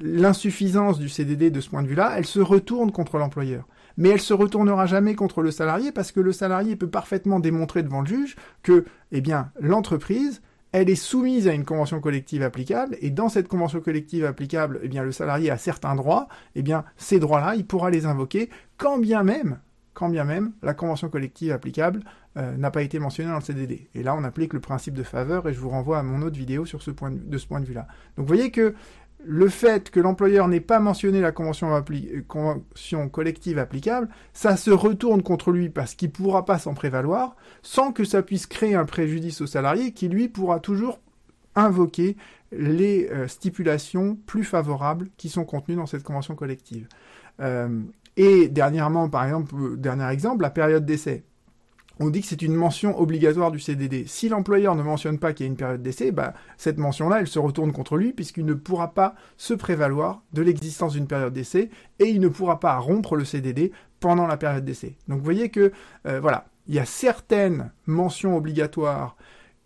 l'insuffisance 0.00 0.98
du 0.98 1.08
CDD 1.08 1.50
de 1.50 1.60
ce 1.60 1.68
point 1.70 1.82
de 1.82 1.88
vue-là, 1.88 2.14
elle 2.16 2.26
se 2.26 2.40
retourne 2.40 2.92
contre 2.92 3.18
l'employeur. 3.18 3.66
Mais 3.98 4.08
elle 4.08 4.20
se 4.20 4.32
retournera 4.32 4.86
jamais 4.86 5.14
contre 5.14 5.42
le 5.42 5.50
salarié 5.50 5.92
parce 5.92 6.12
que 6.12 6.20
le 6.20 6.32
salarié 6.32 6.76
peut 6.76 6.88
parfaitement 6.88 7.40
démontrer 7.40 7.82
devant 7.82 8.00
le 8.00 8.06
juge 8.06 8.36
que, 8.62 8.86
eh 9.12 9.20
bien, 9.20 9.50
l'entreprise, 9.60 10.40
elle 10.72 10.88
est 10.88 10.94
soumise 10.94 11.48
à 11.48 11.52
une 11.52 11.64
convention 11.64 12.00
collective 12.00 12.42
applicable 12.42 12.96
et 13.00 13.10
dans 13.10 13.28
cette 13.28 13.48
convention 13.48 13.80
collective 13.80 14.24
applicable, 14.24 14.80
eh 14.82 14.88
bien, 14.88 15.02
le 15.02 15.12
salarié 15.12 15.50
a 15.50 15.58
certains 15.58 15.94
droits, 15.94 16.28
eh 16.54 16.62
bien, 16.62 16.84
ces 16.96 17.18
droits-là, 17.18 17.56
il 17.56 17.66
pourra 17.66 17.90
les 17.90 18.06
invoquer 18.06 18.50
quand 18.76 18.98
bien 18.98 19.22
même, 19.22 19.58
quand 19.94 20.08
bien 20.08 20.24
même 20.24 20.52
la 20.62 20.74
convention 20.74 21.08
collective 21.08 21.50
applicable 21.52 22.04
euh, 22.36 22.56
n'a 22.56 22.70
pas 22.70 22.82
été 22.82 23.00
mentionnée 23.00 23.30
dans 23.30 23.38
le 23.38 23.42
CDD. 23.42 23.88
Et 23.96 24.04
là, 24.04 24.14
on 24.14 24.22
applique 24.22 24.52
le 24.52 24.60
principe 24.60 24.94
de 24.94 25.02
faveur 25.02 25.48
et 25.48 25.52
je 25.52 25.58
vous 25.58 25.70
renvoie 25.70 25.98
à 25.98 26.04
mon 26.04 26.22
autre 26.22 26.36
vidéo 26.36 26.66
sur 26.66 26.82
ce 26.82 26.92
point 26.92 27.10
de, 27.10 27.38
ce 27.38 27.46
point 27.48 27.60
de 27.60 27.64
vue-là. 27.64 27.88
Donc, 28.16 28.26
vous 28.26 28.32
voyez 28.32 28.52
que 28.52 28.74
le 29.30 29.50
fait 29.50 29.90
que 29.90 30.00
l'employeur 30.00 30.48
n'ait 30.48 30.58
pas 30.58 30.80
mentionné 30.80 31.20
la 31.20 31.32
convention, 31.32 31.74
euh, 31.74 32.22
convention, 32.26 33.10
collective 33.10 33.58
applicable, 33.58 34.08
ça 34.32 34.56
se 34.56 34.70
retourne 34.70 35.22
contre 35.22 35.50
lui 35.50 35.68
parce 35.68 35.94
qu'il 35.94 36.08
ne 36.08 36.14
pourra 36.14 36.46
pas 36.46 36.58
s'en 36.58 36.72
prévaloir, 36.72 37.36
sans 37.62 37.92
que 37.92 38.04
ça 38.04 38.22
puisse 38.22 38.46
créer 38.46 38.74
un 38.74 38.86
préjudice 38.86 39.42
au 39.42 39.46
salarié 39.46 39.92
qui, 39.92 40.08
lui, 40.08 40.28
pourra 40.28 40.60
toujours 40.60 40.98
invoquer 41.54 42.16
les 42.52 43.06
euh, 43.10 43.28
stipulations 43.28 44.16
plus 44.24 44.44
favorables 44.44 45.10
qui 45.18 45.28
sont 45.28 45.44
contenues 45.44 45.76
dans 45.76 45.86
cette 45.86 46.04
convention 46.04 46.34
collective. 46.34 46.88
et 48.16 48.48
dernièrement, 48.48 49.10
par 49.10 49.24
exemple, 49.24 49.76
dernier 49.76 50.08
exemple, 50.10 50.42
la 50.42 50.50
période 50.50 50.86
d'essai 50.86 51.22
on 52.00 52.10
dit 52.10 52.20
que 52.20 52.26
c'est 52.26 52.42
une 52.42 52.54
mention 52.54 52.98
obligatoire 52.98 53.50
du 53.50 53.58
CDD. 53.58 54.04
Si 54.06 54.28
l'employeur 54.28 54.74
ne 54.74 54.82
mentionne 54.82 55.18
pas 55.18 55.32
qu'il 55.32 55.46
y 55.46 55.48
a 55.48 55.50
une 55.50 55.56
période 55.56 55.82
d'essai, 55.82 56.12
bah, 56.12 56.34
cette 56.56 56.78
mention-là, 56.78 57.20
elle 57.20 57.26
se 57.26 57.38
retourne 57.38 57.72
contre 57.72 57.96
lui 57.96 58.12
puisqu'il 58.12 58.44
ne 58.44 58.54
pourra 58.54 58.94
pas 58.94 59.14
se 59.36 59.54
prévaloir 59.54 60.22
de 60.32 60.42
l'existence 60.42 60.92
d'une 60.92 61.06
période 61.06 61.32
d'essai 61.32 61.70
et 61.98 62.06
il 62.06 62.20
ne 62.20 62.28
pourra 62.28 62.60
pas 62.60 62.76
rompre 62.78 63.16
le 63.16 63.24
CDD 63.24 63.72
pendant 64.00 64.26
la 64.26 64.36
période 64.36 64.64
d'essai. 64.64 64.96
Donc 65.08 65.18
vous 65.18 65.24
voyez 65.24 65.48
que, 65.48 65.72
euh, 66.06 66.20
voilà, 66.20 66.46
il 66.68 66.74
y 66.74 66.78
a 66.78 66.84
certaines 66.84 67.72
mentions 67.86 68.36
obligatoires 68.36 69.16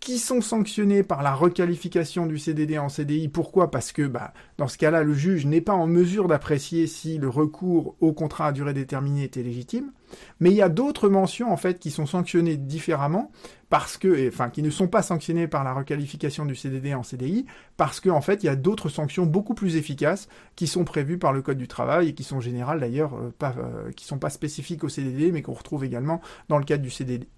qui 0.03 0.19
sont 0.19 0.41
sanctionnés 0.41 1.01
par 1.01 1.23
la 1.23 1.33
requalification 1.33 2.25
du 2.25 2.37
CDD 2.37 2.77
en 2.77 2.89
CDI. 2.89 3.29
Pourquoi? 3.29 3.71
Parce 3.71 3.93
que 3.93 4.01
bah, 4.01 4.33
dans 4.57 4.67
ce 4.67 4.77
cas-là, 4.77 5.01
le 5.01 5.13
juge 5.13 5.45
n'est 5.45 5.61
pas 5.61 5.71
en 5.71 5.87
mesure 5.87 6.27
d'apprécier 6.27 6.87
si 6.87 7.17
le 7.17 7.29
recours 7.29 7.95
au 8.01 8.11
contrat 8.11 8.47
à 8.47 8.51
durée 8.51 8.73
déterminée 8.73 9.23
était 9.23 9.43
légitime. 9.43 9.93
Mais 10.41 10.51
il 10.51 10.57
y 10.57 10.61
a 10.61 10.67
d'autres 10.67 11.07
mentions 11.07 11.53
en 11.53 11.55
fait 11.55 11.79
qui 11.79 11.89
sont 11.89 12.05
sanctionnées 12.05 12.57
différemment 12.57 13.31
parce 13.69 13.97
que, 13.97 14.27
enfin, 14.27 14.49
qui 14.49 14.61
ne 14.61 14.69
sont 14.69 14.89
pas 14.89 15.03
sanctionnées 15.03 15.47
par 15.47 15.63
la 15.63 15.73
requalification 15.73 16.45
du 16.45 16.55
CDD 16.55 16.93
en 16.93 17.03
CDI, 17.03 17.45
parce 17.77 18.01
qu'en 18.01 18.17
en 18.17 18.21
fait, 18.21 18.43
il 18.43 18.47
y 18.47 18.49
a 18.49 18.57
d'autres 18.57 18.89
sanctions 18.89 19.25
beaucoup 19.25 19.53
plus 19.53 19.77
efficaces 19.77 20.27
qui 20.57 20.67
sont 20.67 20.83
prévues 20.83 21.17
par 21.17 21.31
le 21.31 21.41
Code 21.41 21.57
du 21.57 21.69
travail 21.69 22.09
et 22.09 22.13
qui 22.13 22.23
sont 22.23 22.41
générales 22.41 22.81
d'ailleurs, 22.81 23.15
euh, 23.15 23.33
pas, 23.39 23.55
euh, 23.57 23.89
sont 24.01 24.19
pas 24.19 24.29
spécifiques 24.29 24.83
au 24.83 24.89
CDD, 24.89 25.31
mais 25.31 25.41
qu'on 25.41 25.53
retrouve 25.53 25.85
également 25.85 26.19
dans 26.49 26.57
le 26.57 26.65
cadre 26.65 26.83
du 26.83 26.91
CDD 26.91 27.29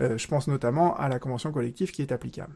euh, 0.00 0.18
je 0.18 0.26
pense 0.28 0.48
notamment 0.48 0.96
à 0.96 1.08
la 1.08 1.18
convention 1.18 1.52
collective 1.52 1.90
qui 1.90 2.02
est 2.02 2.12
applicable. 2.12 2.54